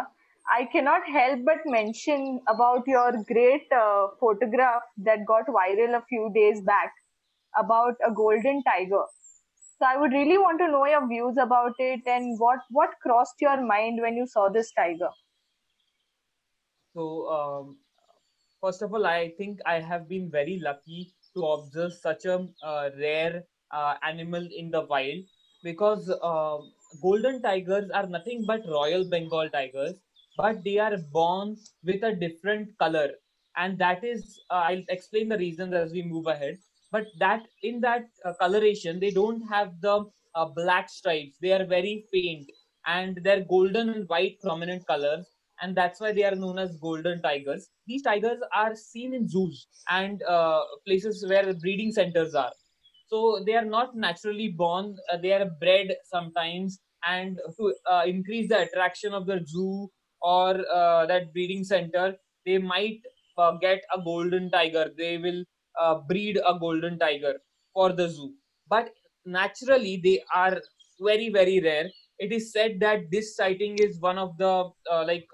I 0.49 0.67
cannot 0.67 1.07
help 1.09 1.45
but 1.45 1.59
mention 1.67 2.41
about 2.49 2.87
your 2.87 3.13
great 3.25 3.67
uh, 3.73 4.09
photograph 4.21 4.83
that 4.99 5.27
got 5.27 5.47
viral 5.47 5.97
a 5.97 6.05
few 6.09 6.31
days 6.35 6.63
back 6.63 6.93
about 7.59 7.95
a 8.07 8.13
golden 8.13 8.63
tiger. 8.63 9.05
So 9.79 9.87
I 9.87 9.97
would 9.97 10.13
really 10.13 10.39
want 10.39 10.59
to 10.61 10.69
know 10.69 10.87
your 10.87 11.09
views 11.09 11.37
about 11.39 11.75
it 11.79 12.03
and 12.07 12.39
what 12.39 12.61
what 12.71 12.91
crossed 13.03 13.41
your 13.41 13.61
mind 13.67 14.01
when 14.01 14.17
you 14.17 14.27
saw 14.27 14.49
this 14.49 14.73
tiger. 14.73 15.11
so 16.95 17.05
um, 17.37 17.79
first 18.61 18.83
of 18.83 18.93
all 18.95 19.07
i 19.07 19.31
think 19.39 19.61
i 19.67 19.79
have 19.81 20.09
been 20.09 20.31
very 20.31 20.59
lucky 20.67 21.15
to 21.35 21.47
observe 21.55 21.93
such 21.93 22.25
a 22.25 22.37
uh, 22.63 22.91
rare 22.99 23.45
uh, 23.71 23.95
animal 24.03 24.47
in 24.63 24.71
the 24.71 24.83
wild 24.93 25.25
because 25.63 26.11
uh, 26.11 26.59
golden 27.03 27.41
tigers 27.43 27.91
are 27.91 28.07
nothing 28.07 28.45
but 28.47 28.67
royal 28.77 29.05
bengal 29.17 29.49
tigers 29.51 29.95
but 30.37 30.63
they 30.65 30.79
are 30.79 30.97
born 31.13 31.57
with 31.85 32.03
a 32.03 32.15
different 32.15 32.77
color. 32.79 33.11
And 33.57 33.79
that 33.79 34.03
is 34.05 34.41
uh, 34.51 34.65
i'll 34.69 34.85
explain 34.89 35.29
the 35.29 35.39
reasons 35.39 35.75
as 35.75 35.93
we 35.93 36.03
move 36.03 36.27
ahead. 36.27 36.59
But 36.91 37.07
that 37.19 37.43
in 37.63 37.81
that 37.81 38.05
uh, 38.25 38.33
coloration 38.41 39.01
they 39.01 39.11
don't 39.11 39.43
have 39.49 39.81
the 39.81 40.05
uh, 40.35 40.47
black 40.47 40.89
stripes. 40.89 41.37
They 41.41 41.53
are 41.53 41.67
very 41.67 42.07
faint. 42.13 42.51
And 42.87 43.21
they're 43.23 43.45
golden 43.45 43.91
and 43.91 44.09
white 44.09 44.39
prominent 44.43 44.87
colors. 44.87 45.27
And 45.61 45.77
that's 45.77 46.01
why 46.01 46.13
they 46.13 46.25
are 46.25 46.35
known 46.35 46.59
as 46.59 46.77
golden 46.79 47.23
tigers. 47.23 47.69
These 47.87 48.03
tigers 48.03 48.41
are 48.55 48.75
seen 48.75 49.15
in 49.15 49.29
zoos 49.29 49.69
and 49.89 50.23
uh, 50.25 50.61
places 50.87 51.25
where 51.29 51.47
the 51.47 51.55
breeding 51.55 51.93
centers 51.93 52.35
are. 52.35 52.53
So 53.07 53.43
they 53.47 53.55
are 53.55 53.65
not 53.65 53.95
naturally 53.95 54.49
born; 54.49 54.97
uh, 55.13 55.19
they 55.19 55.33
are 55.33 55.51
bred 55.61 55.95
sometimes, 56.05 56.81
and 57.07 57.39
to 57.59 57.75
uh, 57.89 58.03
increase 58.07 58.49
the 58.49 58.63
attraction 58.63 59.13
of 59.13 59.27
the 59.27 59.45
zoo 59.47 59.91
or 60.23 60.65
uh, 60.73 61.07
that 61.07 61.33
breeding 61.33 61.65
center, 61.65 62.17
they 62.47 62.59
might 62.59 63.01
uh, 63.39 63.53
get 63.61 63.83
a 63.97 64.01
golden 64.03 64.51
tiger. 64.51 64.91
They 64.97 65.19
will 65.19 65.45
uh, 65.81 66.01
breed 66.09 66.39
a 66.47 66.59
golden 66.59 66.99
tiger 66.99 67.41
for 67.75 67.93
the 67.93 68.09
zoo, 68.09 68.35
but 68.69 68.91
naturally 69.25 70.01
they 70.03 70.23
are 70.35 70.61
very 71.01 71.31
very 71.31 71.61
rare. 71.61 71.91
It 72.19 72.33
is 72.33 72.53
said 72.53 72.79
that 72.81 73.11
this 73.11 73.35
sighting 73.37 73.79
is 73.79 74.01
one 74.01 74.19
of 74.19 74.37
the 74.39 74.71
like 75.07 75.27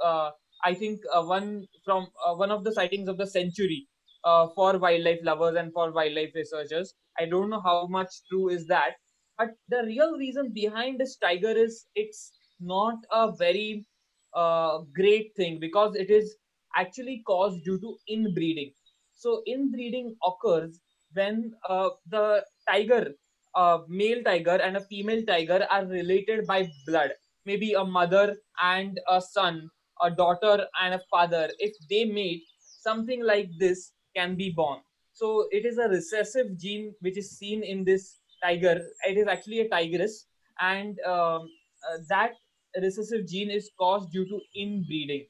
i 0.64 0.74
think 0.74 1.00
uh, 1.14 1.22
one 1.22 1.66
from 1.84 2.08
uh, 2.26 2.34
one 2.34 2.50
of 2.50 2.64
the 2.64 2.72
sightings 2.72 3.08
of 3.08 3.18
the 3.18 3.26
century 3.26 3.88
uh, 4.24 4.48
for 4.54 4.78
wildlife 4.78 5.20
lovers 5.22 5.56
and 5.56 5.72
for 5.72 5.92
wildlife 5.92 6.32
researchers. 6.34 6.94
I 7.18 7.26
don't 7.26 7.50
know 7.50 7.60
how 7.60 7.86
much 7.86 8.12
true 8.30 8.48
is 8.48 8.66
that 8.68 8.94
but 9.38 9.50
the 9.68 9.82
real 9.84 10.16
reason 10.18 10.52
behind 10.52 10.98
this 11.00 11.16
tiger 11.16 11.50
is 11.50 11.86
it's 11.94 12.32
not 12.60 12.96
a 13.12 13.32
very 13.36 13.86
uh, 14.34 14.78
great 14.94 15.32
thing 15.36 15.58
because 15.60 15.94
it 15.96 16.10
is 16.10 16.36
actually 16.76 17.22
caused 17.26 17.64
due 17.64 17.80
to 17.80 17.96
inbreeding. 18.08 18.72
So 19.14 19.42
inbreeding 19.46 20.16
occurs 20.24 20.80
when 21.12 21.52
uh, 21.68 21.90
the 22.08 22.44
tiger 22.68 23.14
a 23.56 23.80
male 23.88 24.22
tiger 24.22 24.60
and 24.62 24.76
a 24.76 24.80
female 24.80 25.22
tiger 25.26 25.66
are 25.70 25.84
related 25.86 26.46
by 26.46 26.70
blood. 26.86 27.12
Maybe 27.44 27.72
a 27.72 27.84
mother 27.84 28.36
and 28.62 29.00
a 29.08 29.20
son 29.20 29.70
a 30.00 30.10
daughter 30.10 30.66
and 30.80 30.94
a 30.94 31.00
father. 31.10 31.50
If 31.58 31.74
they 31.90 32.04
mate 32.04 32.44
something 32.60 33.24
like 33.24 33.50
this 33.58 33.92
can 34.14 34.36
be 34.36 34.50
born. 34.50 34.80
So 35.12 35.48
it 35.50 35.64
is 35.66 35.78
a 35.78 35.88
recessive 35.88 36.56
gene 36.56 36.94
which 37.00 37.18
is 37.18 37.36
seen 37.36 37.62
in 37.62 37.84
this 37.84 38.18
tiger. 38.42 38.80
It 39.08 39.16
is 39.16 39.26
actually 39.26 39.60
a 39.60 39.68
tigress 39.68 40.26
and 40.60 40.98
um, 41.00 41.48
uh, 41.88 41.98
that 42.08 42.32
recessive 42.80 43.26
gene 43.26 43.50
is 43.50 43.70
caused 43.78 44.12
due 44.12 44.26
to 44.26 44.40
inbreeding. 44.54 45.26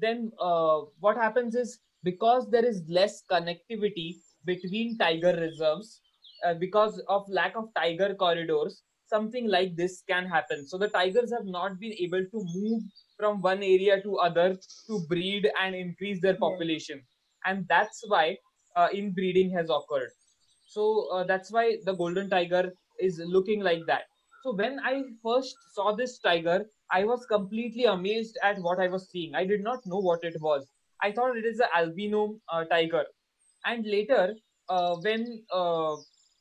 Then 0.00 0.32
uh, 0.40 0.80
what 1.00 1.16
happens 1.16 1.54
is 1.54 1.78
because 2.02 2.50
there 2.50 2.64
is 2.64 2.82
less 2.88 3.22
connectivity 3.30 4.16
between 4.44 4.98
tiger 4.98 5.36
reserves 5.40 6.00
uh, 6.44 6.54
because 6.54 7.00
of 7.08 7.28
lack 7.28 7.56
of 7.56 7.68
tiger 7.74 8.14
corridors 8.14 8.82
something 9.12 9.48
like 9.48 9.76
this 9.76 10.02
can 10.08 10.26
happen. 10.26 10.66
So 10.66 10.78
the 10.78 10.88
tigers 10.88 11.32
have 11.32 11.44
not 11.44 11.78
been 11.78 11.94
able 11.98 12.24
to 12.24 12.44
move 12.54 12.82
from 13.18 13.42
one 13.42 13.62
area 13.62 14.00
to 14.02 14.16
other 14.16 14.56
to 14.86 15.00
breed 15.08 15.50
and 15.62 15.74
increase 15.74 16.20
their 16.20 16.36
population. 16.36 17.02
And 17.44 17.66
that's 17.68 18.02
why 18.08 18.38
uh, 18.76 18.88
inbreeding 18.92 19.50
has 19.50 19.68
occurred. 19.68 20.10
So 20.66 21.08
uh, 21.12 21.24
that's 21.24 21.52
why 21.52 21.76
the 21.84 21.94
golden 21.94 22.30
tiger 22.30 22.72
is 22.98 23.20
looking 23.24 23.60
like 23.62 23.82
that 23.86 24.04
so 24.42 24.52
when 24.54 24.78
i 24.90 25.02
first 25.24 25.56
saw 25.74 25.92
this 25.94 26.18
tiger 26.18 26.58
i 26.90 27.04
was 27.04 27.26
completely 27.26 27.84
amazed 27.84 28.38
at 28.42 28.58
what 28.60 28.80
i 28.80 28.88
was 28.88 29.08
seeing. 29.10 29.34
I 29.34 29.44
did 29.44 29.62
not 29.62 29.86
know 29.86 29.98
what 29.98 30.24
it 30.24 30.36
was. 30.40 30.66
I 31.02 31.12
thought 31.12 31.36
it 31.36 31.44
is 31.44 31.60
an 31.60 31.68
albino 31.74 32.36
uh, 32.52 32.64
tiger. 32.64 33.04
And 33.64 33.86
later 33.86 34.34
uh, 34.68 34.96
when 34.96 35.42
uh, 35.52 35.96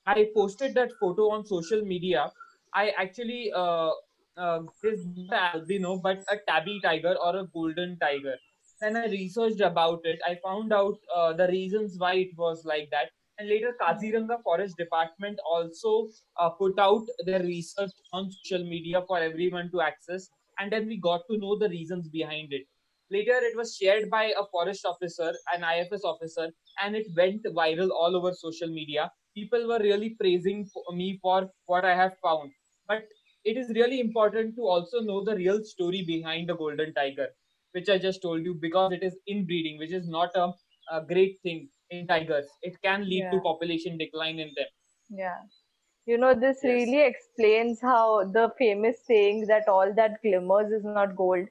i 0.05 0.27
posted 0.35 0.73
that 0.75 0.91
photo 0.99 1.29
on 1.35 1.45
social 1.45 1.81
media 1.93 2.31
i 2.73 2.89
actually 3.03 3.51
uh, 3.55 3.91
uh, 4.37 4.59
is 4.91 5.05
not 5.07 5.55
albino 5.55 5.97
but 6.07 6.23
a 6.35 6.37
tabby 6.47 6.79
tiger 6.83 7.15
or 7.25 7.35
a 7.37 7.47
golden 7.53 7.97
tiger. 7.99 8.35
Then 8.81 8.97
i 8.97 9.05
researched 9.05 9.61
about 9.61 10.05
it 10.05 10.19
i 10.27 10.35
found 10.43 10.73
out 10.73 10.97
uh, 11.15 11.33
the 11.33 11.47
reasons 11.47 11.97
why 11.97 12.13
it 12.25 12.37
was 12.37 12.65
like 12.65 12.89
that 12.91 13.11
and 13.39 13.49
later 13.49 13.75
kaziranga 13.81 14.41
forest 14.43 14.77
department 14.77 15.39
also 15.45 16.09
uh, 16.39 16.49
put 16.49 16.77
out 16.79 17.05
their 17.25 17.41
research 17.41 17.91
on 18.13 18.29
social 18.31 18.63
media 18.65 19.01
for 19.07 19.17
everyone 19.19 19.69
to 19.71 19.81
access. 19.81 20.29
And 20.59 20.71
then 20.71 20.87
we 20.87 20.97
got 20.97 21.21
to 21.29 21.37
know 21.37 21.57
the 21.57 21.69
reasons 21.69 22.07
behind 22.09 22.53
it. 22.53 22.67
Later 23.09 23.37
it 23.49 23.55
was 23.57 23.75
shared 23.75 24.09
by 24.09 24.25
a 24.39 24.45
forest 24.51 24.85
officer 24.85 25.31
an 25.53 25.63
ifs 25.81 26.03
officer 26.03 26.49
and 26.83 26.95
it 26.95 27.07
went 27.17 27.43
viral 27.45 27.89
all 27.91 28.15
over 28.15 28.33
social 28.33 28.67
media. 28.69 29.11
People 29.35 29.67
were 29.67 29.79
really 29.79 30.09
praising 30.19 30.67
me 30.93 31.17
for 31.21 31.49
what 31.65 31.85
i 31.85 31.95
have 31.95 32.17
found. 32.19 32.51
But 32.87 33.03
it 33.43 33.57
is 33.57 33.69
really 33.75 33.99
important 33.99 34.55
to 34.55 34.61
also 34.67 34.99
know 35.01 35.23
the 35.23 35.35
real 35.35 35.63
story 35.63 36.03
behind 36.05 36.49
the 36.49 36.55
golden 36.55 36.93
tiger 36.93 37.27
which 37.73 37.89
i 37.89 37.97
just 37.97 38.21
told 38.21 38.43
you 38.45 38.53
because 38.65 38.91
it 38.97 39.03
is 39.07 39.15
inbreeding 39.27 39.77
which 39.79 39.91
is 39.91 40.07
not 40.07 40.29
a, 40.35 40.51
a 40.91 41.01
great 41.11 41.39
thing 41.43 41.69
in 41.91 42.07
tigers 42.07 42.49
it 42.63 42.81
can 42.81 43.07
lead 43.09 43.29
to 43.31 43.41
population 43.41 43.97
decline 43.97 44.39
in 44.39 44.53
them 44.57 44.71
Yeah. 45.09 45.41
You 46.05 46.17
know, 46.17 46.33
this 46.33 46.59
yes 46.63 46.63
really 46.63 47.01
explains 47.01 47.81
how 47.81 48.23
the 48.25 48.51
famous 48.57 48.97
saying 49.05 49.47
that 49.47 49.67
all 49.67 49.93
that 49.95 50.21
glimmers 50.23 50.71
is 50.71 50.83
not 50.83 51.15
gold. 51.15 51.47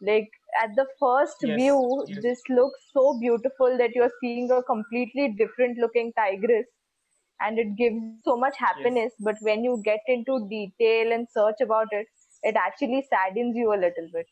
Like 0.00 0.30
at 0.62 0.70
the 0.76 0.86
first 1.00 1.38
yes 1.42 1.54
view, 1.54 2.06
yes 2.06 2.22
this 2.22 2.42
looks 2.48 2.80
so 2.92 3.18
beautiful 3.20 3.76
that 3.78 3.94
you're 3.94 4.12
seeing 4.20 4.50
a 4.50 4.62
completely 4.62 5.34
different 5.38 5.78
looking 5.78 6.12
tigress 6.14 6.66
and 7.40 7.58
it 7.58 7.76
gives 7.76 8.02
so 8.24 8.36
much 8.36 8.56
happiness. 8.58 9.12
But 9.20 9.36
when 9.40 9.64
you 9.64 9.80
get 9.84 10.00
into 10.06 10.46
detail 10.48 11.12
and 11.12 11.28
search 11.28 11.60
about 11.60 11.88
it, 11.92 12.06
it 12.42 12.56
actually 12.56 13.02
saddens 13.08 13.56
you 13.56 13.72
a 13.72 13.76
little 13.80 14.08
bit. 14.12 14.26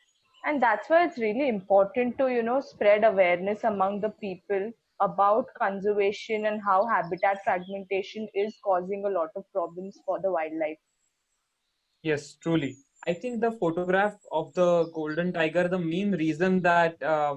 And 0.45 0.63
that's 0.63 0.89
why 0.89 1.05
it's 1.07 1.19
really 1.19 1.49
important 1.49 2.19
to, 2.19 2.29
you 2.29 2.43
know, 2.43 2.61
spread 2.61 3.05
awareness 3.05 3.65
among 3.65 4.01
the 4.01 4.11
people 4.11 4.73
about 5.01 5.47
conservation 5.59 6.47
and 6.47 6.61
how 6.63 6.87
habitat 6.87 7.43
fragmentation 7.45 8.29
is 8.35 8.55
causing 8.65 9.05
a 9.07 9.11
lot 9.11 9.29
of 9.37 9.45
problems 9.53 9.99
for 10.05 10.21
the 10.21 10.31
wildlife. 10.31 10.79
Yes, 12.03 12.37
truly. 12.43 12.77
I 13.07 13.15
think 13.15 13.41
the 13.41 13.53
photograph 13.53 14.17
of 14.31 14.53
the 14.55 14.91
golden 14.95 15.33
tiger, 15.33 15.69
the 15.69 15.79
main 15.79 16.13
reason 16.13 16.61
that 16.63 17.03
uh, 17.03 17.37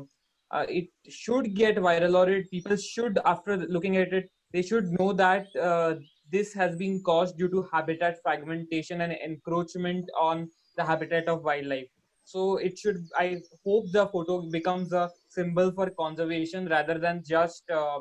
uh, 0.51 0.65
it 0.67 0.87
should 1.09 1.55
get 1.55 1.77
viral 1.77 2.15
or 2.15 2.29
it, 2.29 2.51
people 2.51 2.75
should, 2.75 3.19
after 3.25 3.57
looking 3.57 3.97
at 3.97 4.13
it, 4.13 4.29
they 4.51 4.61
should 4.61 4.91
know 4.99 5.13
that 5.13 5.47
uh, 5.55 5.95
this 6.31 6.53
has 6.53 6.75
been 6.75 7.01
caused 7.03 7.37
due 7.37 7.49
to 7.49 7.67
habitat 7.71 8.21
fragmentation 8.21 9.01
and 9.01 9.13
encroachment 9.13 10.09
on 10.19 10.49
the 10.75 10.83
habitat 10.83 11.27
of 11.27 11.43
wildlife. 11.43 11.87
So 12.23 12.57
it 12.57 12.79
should, 12.79 13.05
I 13.17 13.41
hope 13.65 13.91
the 13.91 14.07
photo 14.07 14.49
becomes 14.49 14.93
a 14.93 15.09
symbol 15.27 15.71
for 15.71 15.89
conservation 15.89 16.67
rather 16.67 16.97
than 16.97 17.23
just 17.25 17.69
uh, 17.69 17.99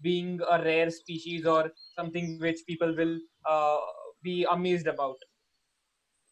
being 0.00 0.40
a 0.50 0.62
rare 0.62 0.90
species 0.90 1.44
or 1.46 1.70
something 1.96 2.38
which 2.40 2.58
people 2.66 2.94
will 2.96 3.18
uh, 3.48 3.78
be 4.22 4.46
amazed 4.50 4.86
about. 4.86 5.16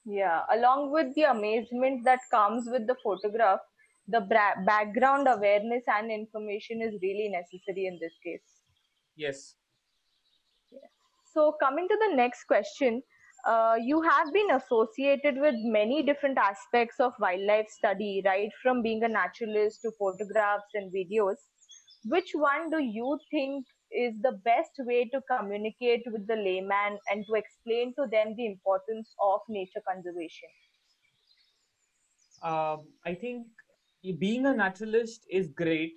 Yeah, 0.05 0.43
along 0.51 0.93
with 0.93 1.15
the 1.15 1.25
amazement 1.25 2.05
that 2.05 2.21
comes 2.31 2.69
with 2.71 2.87
the 2.87 2.97
photograph, 3.03 3.61
the 4.09 4.21
bra- 4.21 4.65
background 4.67 5.29
awareness 5.29 5.85
and 5.87 6.11
information 6.11 6.83
is 6.83 6.95
really 7.03 7.29
necessary 7.29 7.87
in 7.87 7.99
this 8.01 8.13
case. 8.25 8.63
Yes. 9.15 9.55
So, 11.33 11.57
coming 11.61 11.89
to 11.89 11.97
the 12.09 12.17
next 12.17 12.45
question, 12.45 13.03
uh, 13.45 13.75
you 13.81 14.01
have 14.03 14.33
been 14.33 14.51
associated 14.53 15.37
with 15.37 15.55
many 15.59 16.03
different 16.03 16.39
aspects 16.39 17.01
of 17.01 17.13
wildlife 17.19 17.69
study, 17.69 18.23
right 18.25 18.51
from 18.63 18.83
being 18.83 19.03
a 19.03 19.09
naturalist 19.09 19.81
to 19.83 19.91
photographs 19.99 20.71
and 20.75 20.93
videos. 20.93 21.37
Which 22.05 22.31
one 22.35 22.71
do 22.71 22.79
you 22.79 23.19
think 23.31 23.67
is 23.91 24.15
the 24.23 24.41
best 24.45 24.71
way 24.81 25.09
to 25.13 25.21
communicate 25.31 26.03
with 26.07 26.27
the 26.27 26.37
layman 26.37 26.99
and 27.11 27.25
to 27.27 27.35
explain 27.35 27.95
to 27.99 28.07
them 28.11 28.35
the 28.37 28.47
importance 28.47 29.15
of 29.23 29.41
nature 29.49 29.83
conservation? 29.87 30.49
Um, 32.43 32.87
I 33.05 33.15
think 33.15 33.47
being 34.19 34.47
a 34.47 34.55
naturalist 34.55 35.27
is 35.31 35.49
great, 35.49 35.95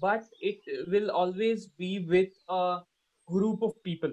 but 0.00 0.24
it 0.40 0.60
will 0.88 1.10
always 1.10 1.66
be 1.66 2.00
with 2.00 2.32
a 2.48 2.80
group 3.26 3.62
of 3.62 3.82
people. 3.82 4.12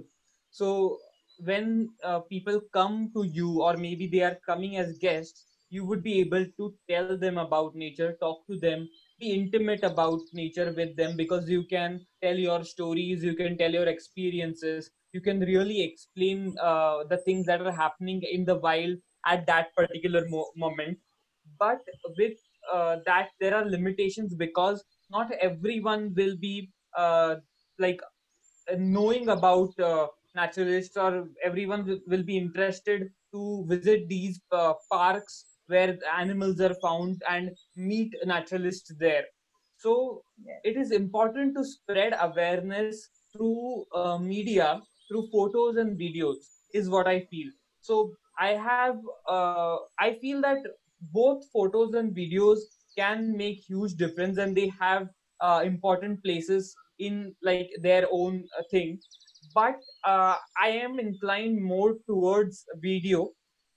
So 0.52 1.00
when 1.44 1.90
uh, 2.04 2.20
people 2.22 2.62
come 2.74 3.12
to 3.16 3.24
you, 3.24 3.62
or 3.62 3.78
maybe 3.78 4.08
they 4.08 4.22
are 4.22 4.38
coming 4.46 4.78
as 4.78 4.98
guests, 5.00 5.46
you 5.70 5.86
would 5.86 6.04
be 6.04 6.20
able 6.22 6.46
to 6.58 6.74
tell 6.90 7.12
them 7.12 7.38
about 7.38 7.76
nature, 7.76 8.16
talk 8.20 8.46
to 8.48 8.58
them, 8.58 8.88
be 9.20 9.32
intimate 9.32 9.84
about 9.84 10.20
nature 10.34 10.74
with 10.76 10.96
them 10.96 11.16
because 11.18 11.50
you 11.50 11.64
can 11.66 12.06
tell 12.22 12.36
your 12.36 12.64
stories, 12.64 13.24
you 13.24 13.36
can 13.36 13.58
tell 13.58 13.72
your 13.72 13.88
experiences, 13.88 14.92
you 15.14 15.22
can 15.22 15.40
really 15.40 15.82
explain 15.84 16.56
uh, 16.62 17.04
the 17.10 17.18
things 17.18 17.46
that 17.48 17.62
are 17.62 17.72
happening 17.72 18.22
in 18.24 18.46
the 18.46 18.56
wild 18.56 18.98
at 19.26 19.46
that 19.48 19.76
particular 19.76 20.24
mo- 20.30 20.52
moment. 20.56 20.98
But 21.60 21.80
with 22.18 22.34
uh, 22.72 22.98
that 23.06 23.30
there 23.40 23.56
are 23.56 23.66
limitations 23.66 24.36
because 24.36 24.84
not 25.10 25.32
everyone 25.42 26.14
will 26.16 26.36
be 26.38 26.72
uh, 26.98 27.36
like 27.80 28.00
knowing 28.78 29.30
about 29.30 29.80
uh, 29.80 30.08
naturalists 30.36 30.98
or 30.98 31.28
everyone 31.44 32.00
will, 32.08 32.24
be 32.24 32.38
interested 32.38 33.10
to 33.34 33.66
visit 33.68 34.08
these 34.08 34.42
uh, 34.52 34.74
parks 34.92 35.46
where 35.68 35.94
the 35.94 36.14
animals 36.18 36.60
are 36.62 36.76
found 36.82 37.22
and 37.30 37.52
meet 37.76 38.14
naturalists 38.26 38.92
there. 39.00 39.24
So 39.78 40.24
it 40.64 40.78
is 40.78 40.92
important 40.92 41.56
to 41.56 41.66
spread 41.66 42.14
awareness 42.20 43.10
through 43.34 43.86
uh, 43.94 44.18
media 44.18 44.82
through 45.10 45.28
photos 45.32 45.78
and 45.78 46.00
videos 46.00 46.36
is 46.74 46.90
what 46.90 47.08
i 47.08 47.20
feel. 47.32 47.50
So 47.82 48.12
i 48.40 48.50
have 48.50 48.98
uh, 49.28 49.78
i 50.00 50.14
feel 50.22 50.42
that 50.42 50.60
both 51.12 51.44
photos 51.52 51.94
and 51.94 52.16
videos 52.16 52.60
can 52.98 53.36
make 53.38 53.60
huge 53.68 53.96
difference 53.96 54.38
and 54.38 54.56
they 54.56 54.72
have 54.80 55.08
uh, 55.42 55.62
important 55.66 56.24
places 56.24 56.74
in 57.00 57.36
like 57.44 57.70
their 57.82 58.08
own 58.12 58.44
uh, 58.58 58.64
thing 58.72 59.00
but 59.54 59.76
uh, 60.06 60.36
i 60.62 60.70
am 60.70 61.00
inclined 61.00 61.62
more 61.62 61.96
towards 62.08 62.66
video 62.88 63.30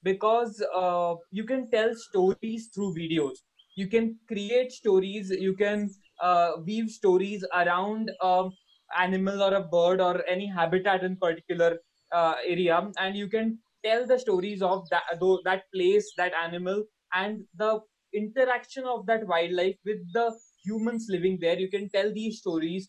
because 0.02 0.62
uh, 0.74 1.14
you 1.30 1.44
can 1.44 1.68
tell 1.70 1.92
stories 1.94 2.68
through 2.72 2.94
videos. 2.94 3.38
You 3.74 3.88
can 3.88 4.18
create 4.28 4.70
stories 4.72 5.30
you 5.30 5.54
can 5.54 5.90
uh, 6.20 6.52
weave 6.64 6.90
stories 6.90 7.44
around 7.54 8.10
um 8.22 8.52
animal 8.98 9.42
or 9.42 9.54
a 9.54 9.62
bird 9.74 10.00
or 10.00 10.24
any 10.26 10.46
habitat 10.46 11.02
in 11.04 11.16
particular 11.16 11.78
uh, 12.12 12.34
area 12.46 12.90
and 12.98 13.16
you 13.16 13.28
can 13.28 13.58
tell 13.84 14.06
the 14.06 14.18
stories 14.18 14.62
of 14.62 14.88
that 14.90 15.02
that 15.44 15.62
place 15.74 16.12
that 16.16 16.32
animal 16.34 16.84
and 17.14 17.44
the 17.54 17.80
interaction 18.14 18.84
of 18.84 19.04
that 19.06 19.26
wildlife 19.26 19.76
with 19.84 19.98
the 20.12 20.32
humans 20.64 21.06
living 21.10 21.38
there. 21.40 21.58
You 21.58 21.68
can 21.68 21.88
tell 21.90 22.12
these 22.12 22.38
stories 22.38 22.88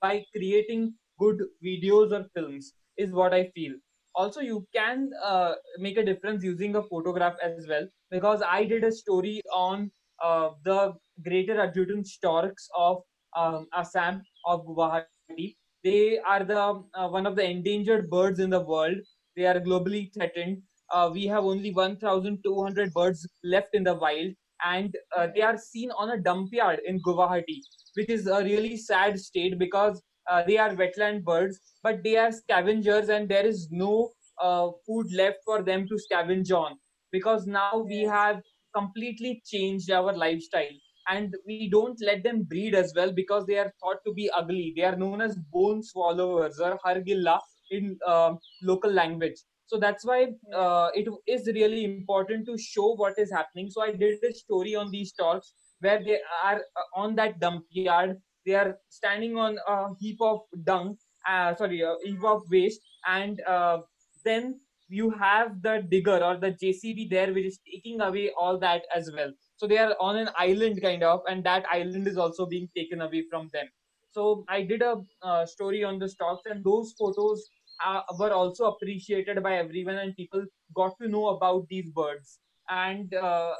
by 0.00 0.24
creating 0.34 0.94
good 1.22 1.42
videos 1.64 2.12
or 2.18 2.24
films 2.34 2.72
is 2.96 3.12
what 3.12 3.34
i 3.34 3.44
feel. 3.54 3.72
Also 4.14 4.40
you 4.40 4.66
can 4.74 5.10
uh, 5.24 5.54
make 5.78 5.96
a 5.96 6.04
difference 6.04 6.44
using 6.44 6.76
a 6.76 6.82
photograph 6.82 7.36
as 7.42 7.66
well 7.68 7.86
because 8.10 8.42
i 8.56 8.64
did 8.64 8.84
a 8.84 8.92
story 8.92 9.40
on 9.54 9.90
uh, 10.22 10.50
the 10.64 10.92
greater 11.28 11.60
adjutant 11.60 12.06
storks 12.06 12.68
of 12.76 13.00
um, 13.36 13.66
assam 13.74 14.22
of 14.46 14.64
guwahati. 14.66 15.56
They 15.84 16.18
are 16.18 16.44
the 16.44 16.60
uh, 16.94 17.08
one 17.08 17.26
of 17.26 17.36
the 17.36 17.44
endangered 17.44 18.10
birds 18.10 18.38
in 18.38 18.50
the 18.50 18.60
world. 18.60 18.96
They 19.36 19.46
are 19.46 19.60
globally 19.60 20.12
threatened. 20.14 20.62
Uh, 20.90 21.10
we 21.12 21.26
have 21.26 21.44
only 21.44 21.72
1200 21.72 22.92
birds 22.92 23.26
left 23.42 23.74
in 23.74 23.82
the 23.84 23.94
wild 23.94 24.32
and 24.64 24.94
uh, 25.16 25.28
they 25.34 25.42
are 25.42 25.56
seen 25.56 25.90
on 25.92 26.10
a 26.10 26.20
dump 26.20 26.52
yard 26.52 26.80
in 26.86 27.00
Guwahati, 27.02 27.62
which 27.94 28.10
is 28.10 28.26
a 28.26 28.42
really 28.44 28.76
sad 28.76 29.18
state 29.18 29.58
because 29.58 30.02
uh, 30.32 30.44
they 30.46 30.58
are 30.58 30.74
wetland 30.76 31.24
birds, 31.24 31.60
but 31.82 32.02
they 32.04 32.16
are 32.16 32.32
scavengers 32.32 33.08
and 33.08 33.28
there 33.28 33.46
is 33.46 33.68
no 33.70 34.12
uh, 34.42 34.70
food 34.86 35.12
left 35.14 35.38
for 35.44 35.62
them 35.62 35.88
to 35.88 35.98
scavenge 36.10 36.52
on 36.52 36.78
because 37.12 37.46
now 37.46 37.84
we 37.86 38.02
have 38.02 38.40
completely 38.74 39.42
changed 39.46 39.90
our 39.90 40.12
lifestyle 40.16 40.76
and 41.08 41.34
we 41.46 41.68
don't 41.70 41.98
let 42.02 42.24
them 42.24 42.42
breed 42.44 42.74
as 42.74 42.92
well 42.96 43.12
because 43.12 43.46
they 43.46 43.58
are 43.58 43.72
thought 43.80 43.98
to 44.06 44.12
be 44.14 44.30
ugly. 44.36 44.72
They 44.76 44.84
are 44.84 44.96
known 44.96 45.20
as 45.22 45.38
bone 45.52 45.82
swallowers 45.82 46.58
or 46.60 46.78
hargilla 46.84 47.40
in 47.70 47.98
um 48.06 48.38
local 48.62 48.90
language. 48.92 49.38
So 49.66 49.78
that's 49.78 50.04
why 50.06 50.28
uh, 50.54 50.90
it 50.94 51.08
is 51.26 51.46
really 51.54 51.84
important 51.84 52.46
to 52.46 52.58
show 52.58 52.94
what 52.94 53.18
is 53.18 53.30
happening. 53.32 53.70
So 53.70 53.82
I 53.82 53.92
did 53.92 54.22
a 54.22 54.32
story 54.34 54.74
on 54.74 54.90
these 54.90 55.10
storks 55.10 55.54
where 55.80 56.02
they 56.04 56.20
are 56.44 56.56
uh, 56.56 57.00
on 57.02 57.16
that 57.16 57.40
dump 57.40 57.64
yard. 57.70 58.18
They 58.46 58.54
are 58.54 58.78
standing 58.88 59.36
on 59.36 59.58
a 59.66 59.94
heap 60.00 60.20
of 60.20 60.40
dung, 60.64 60.96
uh, 61.26 61.54
sorry, 61.54 61.80
a 61.82 61.96
heap 62.02 62.24
of 62.24 62.42
waste, 62.50 62.80
and 63.06 63.40
uh, 63.42 63.80
then 64.24 64.60
you 64.88 65.10
have 65.10 65.62
the 65.62 65.86
digger 65.88 66.22
or 66.22 66.36
the 66.36 66.50
JCB 66.52 67.08
there, 67.08 67.32
which 67.32 67.46
is 67.46 67.58
taking 67.70 68.00
away 68.00 68.30
all 68.36 68.58
that 68.58 68.82
as 68.94 69.10
well. 69.14 69.32
So 69.56 69.66
they 69.66 69.78
are 69.78 69.94
on 70.00 70.16
an 70.16 70.28
island 70.36 70.82
kind 70.82 71.02
of, 71.02 71.20
and 71.28 71.44
that 71.44 71.64
island 71.72 72.06
is 72.06 72.18
also 72.18 72.46
being 72.46 72.68
taken 72.76 73.00
away 73.00 73.24
from 73.30 73.48
them. 73.52 73.66
So 74.10 74.44
I 74.48 74.62
did 74.62 74.82
a 74.82 75.02
uh, 75.22 75.46
story 75.46 75.84
on 75.84 75.98
the 75.98 76.08
storks, 76.08 76.42
and 76.46 76.64
those 76.64 76.92
photos 76.98 77.48
uh, 77.84 78.02
were 78.18 78.32
also 78.32 78.66
appreciated 78.66 79.42
by 79.42 79.56
everyone 79.56 79.96
and 79.96 80.16
people 80.16 80.44
got 80.74 80.92
to 81.00 81.08
know 81.08 81.28
about 81.28 81.66
these 81.68 81.90
birds 81.90 82.38
and 82.68 83.12
uh, 83.14 83.54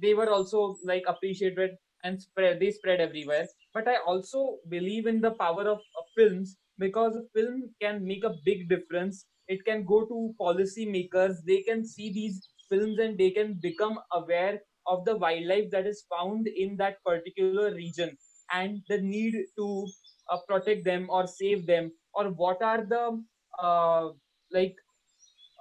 they 0.00 0.14
were 0.14 0.30
also 0.30 0.76
like 0.84 1.02
appreciated 1.06 1.70
and 2.06 2.22
spread 2.22 2.60
they 2.60 2.70
spread 2.70 3.00
everywhere. 3.00 3.46
But 3.74 3.88
i 3.88 3.96
also 4.06 4.58
believe 4.68 5.06
in 5.06 5.20
the 5.20 5.32
power 5.32 5.68
of, 5.68 5.80
of 6.00 6.04
films 6.16 6.56
because 6.78 7.16
a 7.16 7.24
film 7.34 7.70
can 7.80 8.04
make 8.06 8.24
a 8.24 8.34
big 8.44 8.68
difference. 8.68 9.26
It 9.48 9.64
can 9.64 9.84
go 9.84 10.04
to 10.06 10.34
policy 10.38 10.86
makers 10.86 11.42
they 11.46 11.62
can 11.62 11.86
see 11.86 12.12
these 12.12 12.48
films 12.70 12.98
and 12.98 13.18
they 13.18 13.30
can 13.30 13.58
become 13.62 13.98
aware 14.12 14.60
of 14.86 15.04
the 15.04 15.16
wildlife 15.16 15.70
that 15.70 15.86
is 15.86 16.04
found 16.10 16.46
in 16.48 16.76
that 16.78 17.02
particular 17.04 17.64
region 17.74 18.16
and 18.44 18.82
the 18.88 19.00
need 19.00 19.34
to 19.56 19.86
uh, 20.30 20.38
protect 20.48 20.84
them 20.84 21.06
or 21.10 21.26
save 21.26 21.66
them. 21.66 21.92
Or 22.14 22.30
what 22.30 22.62
are 22.62 22.84
the 22.84 23.22
uh, 23.62 24.10
like 24.52 24.76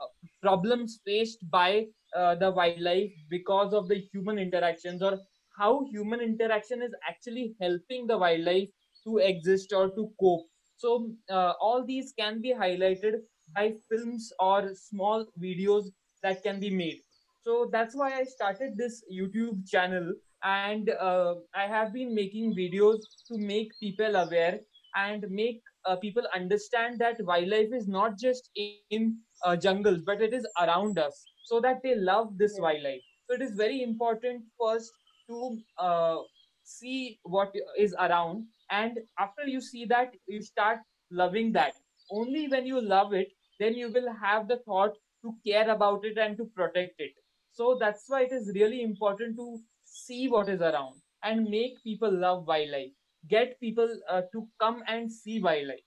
uh, 0.02 0.08
problems 0.42 1.00
faced 1.06 1.40
by 1.50 1.88
uh, 2.16 2.36
the 2.36 2.52
wildlife 2.52 3.12
because 3.30 3.74
of 3.74 3.88
the 3.88 4.04
human 4.12 4.40
interactions 4.40 5.02
or 5.02 5.20
how 5.58 5.86
human 5.92 6.22
interaction 6.22 6.82
is 6.82 6.94
actually 7.08 7.56
helping 7.62 8.08
the 8.08 8.18
wildlife 8.18 8.70
to 9.06 9.18
exist 9.18 9.74
or 9.74 9.90
to 9.90 10.12
cope. 10.20 10.48
So 10.78 11.12
uh, 11.30 11.54
all 11.60 11.86
these 11.86 12.14
can 12.18 12.42
be 12.42 12.54
highlighted 12.54 13.22
by 13.56 13.74
films 13.90 14.32
or 14.40 14.74
small 14.76 15.26
videos 15.42 15.86
that 16.24 16.44
can 16.44 16.60
be 16.60 16.70
made. 16.70 17.02
So 17.44 17.70
that's 17.72 17.96
why 17.96 18.12
i 18.20 18.24
started 18.24 18.76
this 18.78 19.04
youtube 19.18 19.68
channel 19.68 20.14
and 20.44 20.90
uh, 21.10 21.36
i 21.56 21.66
have 21.74 21.94
been 21.94 22.14
making 22.16 22.56
videos 22.60 23.06
to 23.30 23.38
make 23.38 23.72
people 23.80 24.16
aware 24.16 24.60
and 24.96 25.26
make 25.30 25.62
uh, 25.86 25.96
people 25.98 26.24
understand 26.36 27.00
that 27.00 27.22
wildlife 27.32 27.74
is 27.80 27.88
not 27.88 28.18
just 28.20 28.50
in 28.58 29.18
uh, 29.44 29.56
jungles 29.56 29.76
but 29.82 30.00
it 30.00 30.34
is 30.34 30.48
around 30.62 30.78
us 30.82 31.08
so 31.24 31.46
that 31.46 31.82
they 31.84 31.96
love 31.96 32.38
this 32.38 32.58
wildlife. 32.60 33.02
So 33.28 33.36
it 33.36 33.42
is 33.42 33.52
very 33.52 33.82
important 33.84 34.44
first 34.60 34.92
to 35.28 35.58
uh, 35.78 36.18
see 36.64 37.20
what 37.24 37.54
is 37.78 37.94
around. 38.00 38.46
And 38.70 39.00
after 39.20 39.48
you 39.48 39.62
see 39.62 39.86
that 39.86 40.14
you 40.28 40.42
start 40.42 40.80
loving 41.12 41.52
that. 41.54 41.74
Only 42.12 42.48
when 42.48 42.66
you 42.66 42.82
love 42.82 43.14
it 43.14 43.30
then 43.60 43.74
you 43.74 43.90
will 43.90 44.12
have 44.14 44.48
the 44.50 44.58
thought 44.66 44.92
to 45.24 45.34
care 45.48 45.70
about 45.70 46.04
it 46.06 46.18
and 46.18 46.36
to 46.38 46.46
protect 46.46 47.00
it. 47.00 47.14
So 47.52 47.78
that's 47.80 48.04
why 48.08 48.24
it 48.24 48.34
is 48.34 48.52
really 48.54 48.82
important 48.84 49.38
to 49.38 49.60
see 49.86 50.28
what 50.28 50.50
is 50.50 50.60
around 50.62 50.96
and 51.24 51.50
make 51.50 51.82
people 51.84 52.12
love 52.12 52.46
wildlife. 52.48 52.92
Get 53.30 53.60
people 53.62 53.90
uh, 54.10 54.24
to 54.34 54.48
come 54.60 54.84
and 54.88 55.12
see 55.12 55.42
wildlife. 55.42 55.86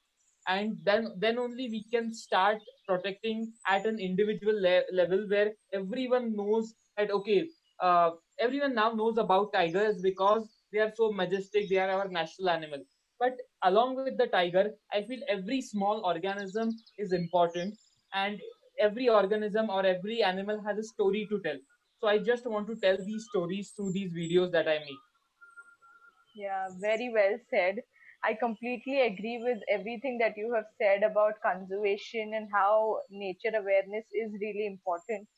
And 0.48 0.78
then 0.82 1.12
then 1.18 1.38
only 1.38 1.68
we 1.68 1.84
can 1.92 2.12
start 2.14 2.58
protecting 2.88 3.52
at 3.68 3.86
an 3.86 3.98
individual 4.00 4.60
le- 4.60 4.90
level 4.92 5.26
where 5.28 5.52
everyone 5.72 6.34
knows 6.34 6.74
that 6.96 7.10
okay 7.10 7.48
uh, 7.80 8.10
everyone 8.38 8.74
now 8.74 8.92
knows 8.92 9.18
about 9.18 9.52
tigers 9.52 10.00
because 10.02 10.48
they 10.72 10.78
are 10.80 10.92
so 10.94 11.12
majestic 11.12 11.68
they 11.68 11.78
are 11.78 11.90
our 11.90 12.08
national 12.08 12.50
animal 12.50 12.82
but 13.18 13.36
along 13.70 13.96
with 13.96 14.10
the 14.14 14.20
tiger 14.26 14.64
i 14.86 14.96
feel 15.02 15.16
every 15.28 15.56
small 15.60 16.02
organism 16.12 16.74
is 16.98 17.12
important 17.12 17.76
and 18.14 18.40
every 18.80 19.08
organism 19.08 19.70
or 19.70 19.84
every 19.86 20.22
animal 20.22 20.60
has 20.66 20.78
a 20.78 20.88
story 20.92 21.26
to 21.30 21.40
tell 21.46 21.58
so 22.00 22.08
i 22.08 22.18
just 22.18 22.46
want 22.56 22.66
to 22.66 22.76
tell 22.86 22.96
these 23.10 23.26
stories 23.30 23.72
through 23.76 23.92
these 23.92 24.12
videos 24.22 24.50
that 24.52 24.68
i 24.68 24.78
make 24.90 25.04
Yeah, 26.34 26.68
very 26.80 27.10
well 27.12 27.38
said. 27.50 27.82
I 28.24 28.34
completely 28.34 29.00
agree 29.00 29.38
with 29.42 29.58
everything 29.68 30.18
that 30.18 30.36
you 30.36 30.52
have 30.54 30.66
said 30.78 31.02
about 31.02 31.40
conservation 31.42 32.32
and 32.34 32.48
how 32.52 33.00
nature 33.10 33.52
awareness 33.56 34.04
is 34.12 34.32
really 34.40 34.66
important. 34.66 35.28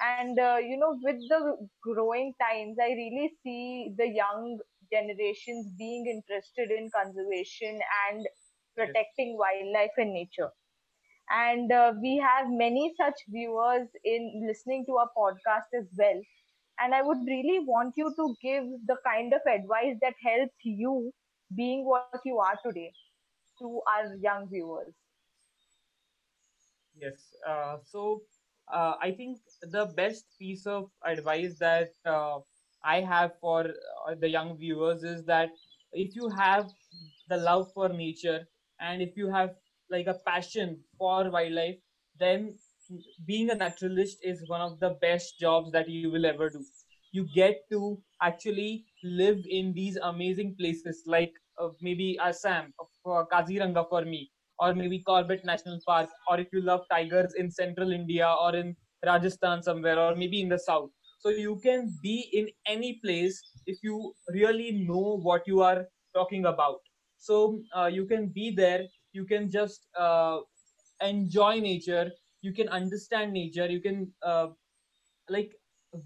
And, 0.00 0.38
uh, 0.38 0.56
you 0.60 0.76
know, 0.78 0.98
with 1.02 1.16
the 1.28 1.68
growing 1.82 2.34
times, 2.40 2.76
I 2.80 2.88
really 2.90 3.32
see 3.42 3.94
the 3.96 4.08
young 4.08 4.58
generations 4.92 5.70
being 5.78 6.06
interested 6.06 6.70
in 6.70 6.90
conservation 6.90 7.80
and 8.10 8.26
protecting 8.76 9.36
wildlife 9.38 9.92
and 9.98 10.12
nature. 10.12 10.50
And 11.30 11.70
uh, 11.72 11.92
we 12.00 12.16
have 12.18 12.46
many 12.50 12.94
such 12.96 13.14
viewers 13.28 13.88
in 14.04 14.44
listening 14.46 14.84
to 14.86 14.96
our 14.96 15.10
podcast 15.16 15.68
as 15.78 15.86
well 15.96 16.20
and 16.78 16.94
I 16.94 17.02
would 17.02 17.18
really 17.26 17.60
want 17.64 17.94
you 17.96 18.12
to 18.16 18.36
give 18.42 18.64
the 18.86 18.96
kind 19.04 19.32
of 19.34 19.40
advice 19.46 19.96
that 20.02 20.14
helps 20.24 20.54
you 20.64 21.12
being 21.54 21.84
what 21.86 22.04
you 22.10 22.22
are 22.24 22.42
today 22.50 22.78
to 23.46 23.68
our 23.74 24.00
young 24.02 24.36
viewers. 24.36 24.94
Yes. 26.94 27.34
Uh, 27.46 27.78
so 27.84 28.22
uh, 28.72 28.94
I 29.02 29.12
think 29.12 29.38
the 29.62 29.86
best 29.96 30.26
piece 30.38 30.66
of 30.66 30.90
advice 31.04 31.58
that 31.60 31.90
uh, 32.04 32.38
I 32.84 33.00
have 33.00 33.32
for 33.40 33.64
uh, 33.64 34.14
the 34.20 34.28
young 34.28 34.56
viewers 34.58 35.02
is 35.02 35.24
that 35.26 35.50
if 35.92 36.14
you 36.14 36.28
have 36.30 36.68
the 37.28 37.36
love 37.36 37.70
for 37.74 37.88
nature 37.88 38.46
and 38.80 39.02
if 39.02 39.16
you 39.16 39.30
have 39.30 39.50
like 39.90 40.06
a 40.06 40.16
passion 40.26 40.78
for 40.98 41.30
wildlife, 41.30 41.76
then 42.18 42.54
being 43.26 43.50
a 43.50 43.54
naturalist 43.54 44.18
is 44.22 44.42
one 44.48 44.60
of 44.60 44.78
the 44.80 44.90
best 45.00 45.38
jobs 45.38 45.72
that 45.72 45.88
you 45.88 46.00
will 46.02 46.16
ever 46.16 46.40
do. 46.42 46.54
You 47.02 47.16
get 47.34 47.56
to 47.64 47.98
actually 48.20 48.84
live 49.02 49.38
in 49.48 49.72
these 49.72 49.96
amazing 49.96 50.54
places 50.58 51.02
like 51.06 51.32
uh, 51.60 51.68
maybe 51.80 52.18
Assam, 52.22 52.72
for 53.02 53.26
Kaziranga 53.28 53.88
for 53.88 54.04
me, 54.04 54.30
or 54.58 54.74
maybe 54.74 55.00
Corbett 55.00 55.44
National 55.44 55.78
Park, 55.86 56.08
or 56.28 56.40
if 56.40 56.48
you 56.52 56.60
love 56.60 56.82
tigers 56.90 57.34
in 57.34 57.50
central 57.50 57.92
India 57.92 58.34
or 58.40 58.54
in 58.54 58.76
Rajasthan 59.04 59.62
somewhere, 59.62 59.98
or 59.98 60.14
maybe 60.14 60.40
in 60.40 60.48
the 60.48 60.58
south. 60.58 60.90
So 61.20 61.30
you 61.30 61.56
can 61.62 61.96
be 62.02 62.28
in 62.32 62.48
any 62.66 63.00
place 63.04 63.40
if 63.66 63.78
you 63.82 64.14
really 64.32 64.84
know 64.86 65.18
what 65.22 65.42
you 65.46 65.62
are 65.62 65.86
talking 66.14 66.46
about. 66.46 66.78
So 67.18 67.60
uh, 67.76 67.86
you 67.86 68.06
can 68.06 68.28
be 68.28 68.50
there. 68.50 68.84
You 69.12 69.24
can 69.24 69.50
just 69.50 69.86
uh, 69.98 70.38
enjoy 71.02 71.60
nature. 71.60 72.10
You 72.42 72.52
can 72.52 72.68
understand 72.68 73.32
nature. 73.32 73.66
You 73.66 73.80
can 73.80 74.12
uh, 74.22 74.48
like 75.28 75.52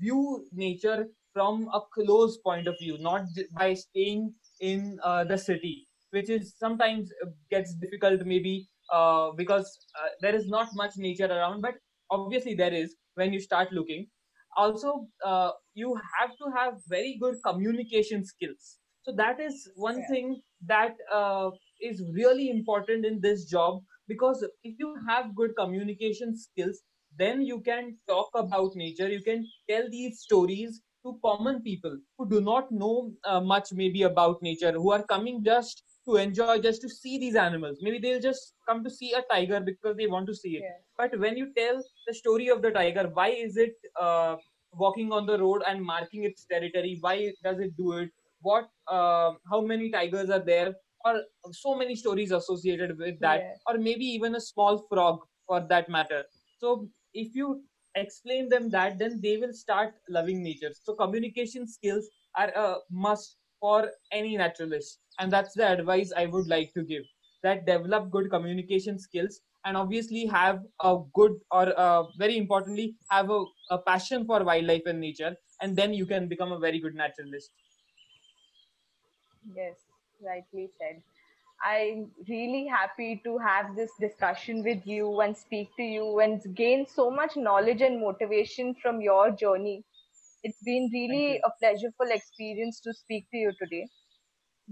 view 0.01 0.47
nature 0.53 1.09
from 1.33 1.69
a 1.73 1.81
close 1.95 2.39
point 2.39 2.67
of 2.67 2.77
view 2.79 2.99
not 2.99 3.23
by 3.53 3.75
staying 3.75 4.35
in 4.61 4.99
uh, 5.03 5.25
the 5.25 5.37
city 5.37 5.89
which 6.13 6.31
is 6.31 6.55
sometimes 6.59 7.11
uh, 7.25 7.31
gets 7.51 7.75
difficult 7.75 8.25
maybe 8.27 8.69
uh, 8.93 9.31
because 9.37 9.69
uh, 10.01 10.09
there 10.23 10.35
is 10.35 10.49
not 10.49 10.69
much 10.75 10.93
nature 10.97 11.31
around 11.39 11.63
but 11.63 11.75
obviously 12.11 12.55
there 12.55 12.75
is 12.75 12.97
when 13.15 13.33
you 13.33 13.41
start 13.41 13.73
looking 13.73 14.07
also 14.57 15.09
uh, 15.25 15.51
you 15.75 15.95
have 16.19 16.31
to 16.39 16.51
have 16.57 16.75
very 16.89 17.19
good 17.21 17.37
communication 17.45 18.25
skills 18.25 18.79
so 19.03 19.13
that 19.21 19.41
is 19.41 19.71
one 19.77 19.99
Yeah. 19.99 20.09
thing 20.11 20.43
that 20.73 20.97
uh, 21.21 21.51
is 21.81 22.03
really 22.15 22.51
important 22.51 23.07
in 23.07 23.21
this 23.21 23.45
job 23.47 23.83
because 24.09 24.45
if 24.65 24.77
you 24.79 24.95
have 25.09 25.35
good 25.35 25.57
communication 25.57 26.37
skills 26.37 26.83
then 27.19 27.43
you 27.43 27.61
can 27.61 27.97
talk 28.09 28.31
about 28.35 28.77
nature 28.77 29.09
you 29.09 29.23
can 29.23 29.47
tell 29.71 29.89
these 29.91 30.21
stories 30.21 30.81
to 31.05 31.19
common 31.25 31.63
people 31.63 31.97
who 32.19 32.29
do 32.29 32.41
not 32.41 32.71
know 32.71 33.13
uh, 33.25 33.41
much 33.41 33.73
maybe 33.73 34.03
about 34.03 34.43
nature 34.43 34.73
who 34.73 34.93
are 34.93 35.05
coming 35.15 35.43
just 35.45 35.83
to 36.07 36.17
enjoy 36.17 36.59
just 36.59 36.83
to 36.83 36.89
see 36.89 37.19
these 37.19 37.37
animals. 37.37 37.79
Maybe 37.81 37.99
they'll 37.99 38.21
just 38.21 38.55
come 38.69 38.83
to 38.85 38.91
see 38.91 39.13
a 39.13 39.23
tiger 39.31 39.61
because 39.61 39.97
they 39.97 40.07
want 40.07 40.27
to 40.27 40.35
see 40.35 40.57
it. 40.57 40.63
Yes. 40.63 40.81
but 40.97 41.19
when 41.19 41.37
you 41.37 41.53
tell 41.57 41.83
the 42.07 42.15
story 42.15 42.49
of 42.49 42.63
the 42.63 42.71
tiger 42.71 43.11
why 43.13 43.29
is 43.29 43.57
it 43.57 43.75
uh, 44.01 44.37
walking 44.73 45.13
on 45.13 45.27
the 45.27 45.39
road 45.39 45.63
and 45.69 45.83
marking 45.83 46.25
its 46.25 46.45
territory? 46.45 46.99
Why 47.01 47.33
does 47.43 47.61
it 47.61 47.77
do 47.77 47.93
it? 47.93 48.11
What 48.41 48.69
uh, 48.89 49.33
how 49.51 49.61
many 49.61 49.91
tigers 49.91 50.31
are 50.31 50.45
there? 50.45 50.75
Or 51.05 51.21
so 51.51 51.75
many 51.75 51.97
stories 51.97 52.31
associated 52.31 52.97
with 52.99 53.19
that. 53.21 53.41
Yes. 53.41 53.59
or 53.67 53.79
maybe 53.79 54.05
even 54.05 54.37
a 54.37 54.41
small 54.41 54.87
frog 54.89 55.21
for 55.47 55.61
that 55.69 55.89
matter. 55.89 56.25
So 56.59 56.89
if 57.13 57.35
you 57.35 57.63
explain 57.95 58.49
them 58.49 58.71
that 58.71 58.99
then 58.99 59.21
they 59.23 59.37
will 59.37 59.53
start 59.53 59.95
loving 60.09 60.43
nature. 60.43 60.71
So 60.83 60.95
communication 60.95 61.69
skills 61.69 62.09
are 62.37 62.49
a 62.49 62.77
must 62.91 63.37
for 63.63 63.91
any 64.13 64.37
naturalist 64.37 65.01
and 65.21 65.33
that's 65.33 65.55
the 65.61 65.67
advice 65.77 66.13
i 66.23 66.27
would 66.27 66.49
like 66.55 66.73
to 66.75 66.85
give 66.93 67.05
that 67.43 67.67
develop 67.67 68.11
good 68.11 68.31
communication 68.31 68.99
skills 68.99 69.41
and 69.65 69.77
obviously 69.77 70.27
have 70.27 70.61
a 70.81 70.99
good 71.15 71.33
or 71.51 71.65
uh, 71.87 72.05
very 72.25 72.37
importantly 72.39 72.97
have 73.11 73.31
a, 73.31 73.45
a 73.71 73.79
passion 73.91 74.27
for 74.27 74.45
wildlife 74.45 74.87
and 74.87 75.01
nature 75.01 75.35
and 75.61 75.77
then 75.77 75.95
you 75.95 76.07
can 76.07 76.29
become 76.29 76.53
a 76.53 76.61
very 76.69 76.81
good 76.87 76.95
naturalist 77.05 77.53
Yes. 79.55 79.77
Rightly 80.21 80.71
said. 80.79 81.03
I'm 81.65 82.11
really 82.29 82.67
happy 82.67 83.21
to 83.25 83.39
have 83.39 83.77
this 83.77 83.93
discussion 84.01 84.65
with 84.65 84.87
you 84.87 85.21
and 85.21 85.37
speak 85.37 85.69
to 85.77 85.83
you 85.83 86.19
and 86.21 86.43
gain 86.57 86.87
so 86.87 87.11
much 87.11 87.37
knowledge 87.37 87.83
and 87.83 88.01
motivation 88.01 88.75
from 88.75 89.01
your 89.01 89.31
journey. 89.31 89.85
It's 90.45 90.63
been 90.65 90.91
really 90.93 91.39
a 91.39 91.51
pleasurable 91.61 92.11
experience 92.11 92.81
to 92.81 92.93
speak 92.93 93.27
to 93.31 93.37
you 93.37 93.53
today. 93.63 93.89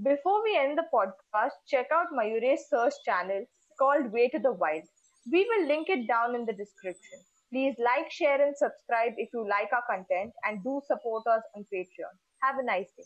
Before 0.03 0.43
we 0.43 0.57
end 0.57 0.79
the 0.79 0.87
podcast, 0.93 1.53
check 1.69 1.87
out 1.93 2.07
Mayuresh 2.13 2.59
sir's 2.69 2.99
channel 3.05 3.45
called 3.79 4.13
Way 4.13 4.29
to 4.31 4.39
the 4.39 4.53
Wild. 4.53 4.85
We 5.31 5.47
will 5.49 5.67
link 5.69 5.89
it 5.89 6.09
down 6.09 6.35
in 6.35 6.45
the 6.47 6.53
description. 6.53 7.21
Please 7.53 7.77
like, 7.79 8.11
share, 8.11 8.45
and 8.45 8.57
subscribe 8.57 9.15
if 9.17 9.31
you 9.33 9.49
like 9.49 9.71
our 9.73 9.85
content 9.89 10.33
and 10.45 10.63
do 10.65 10.81
support 10.87 11.27
us 11.27 11.43
on 11.57 11.67
Patreon. 11.73 12.15
Have 12.43 12.59
a 12.59 12.65
nice 12.65 12.91
day. 12.97 13.05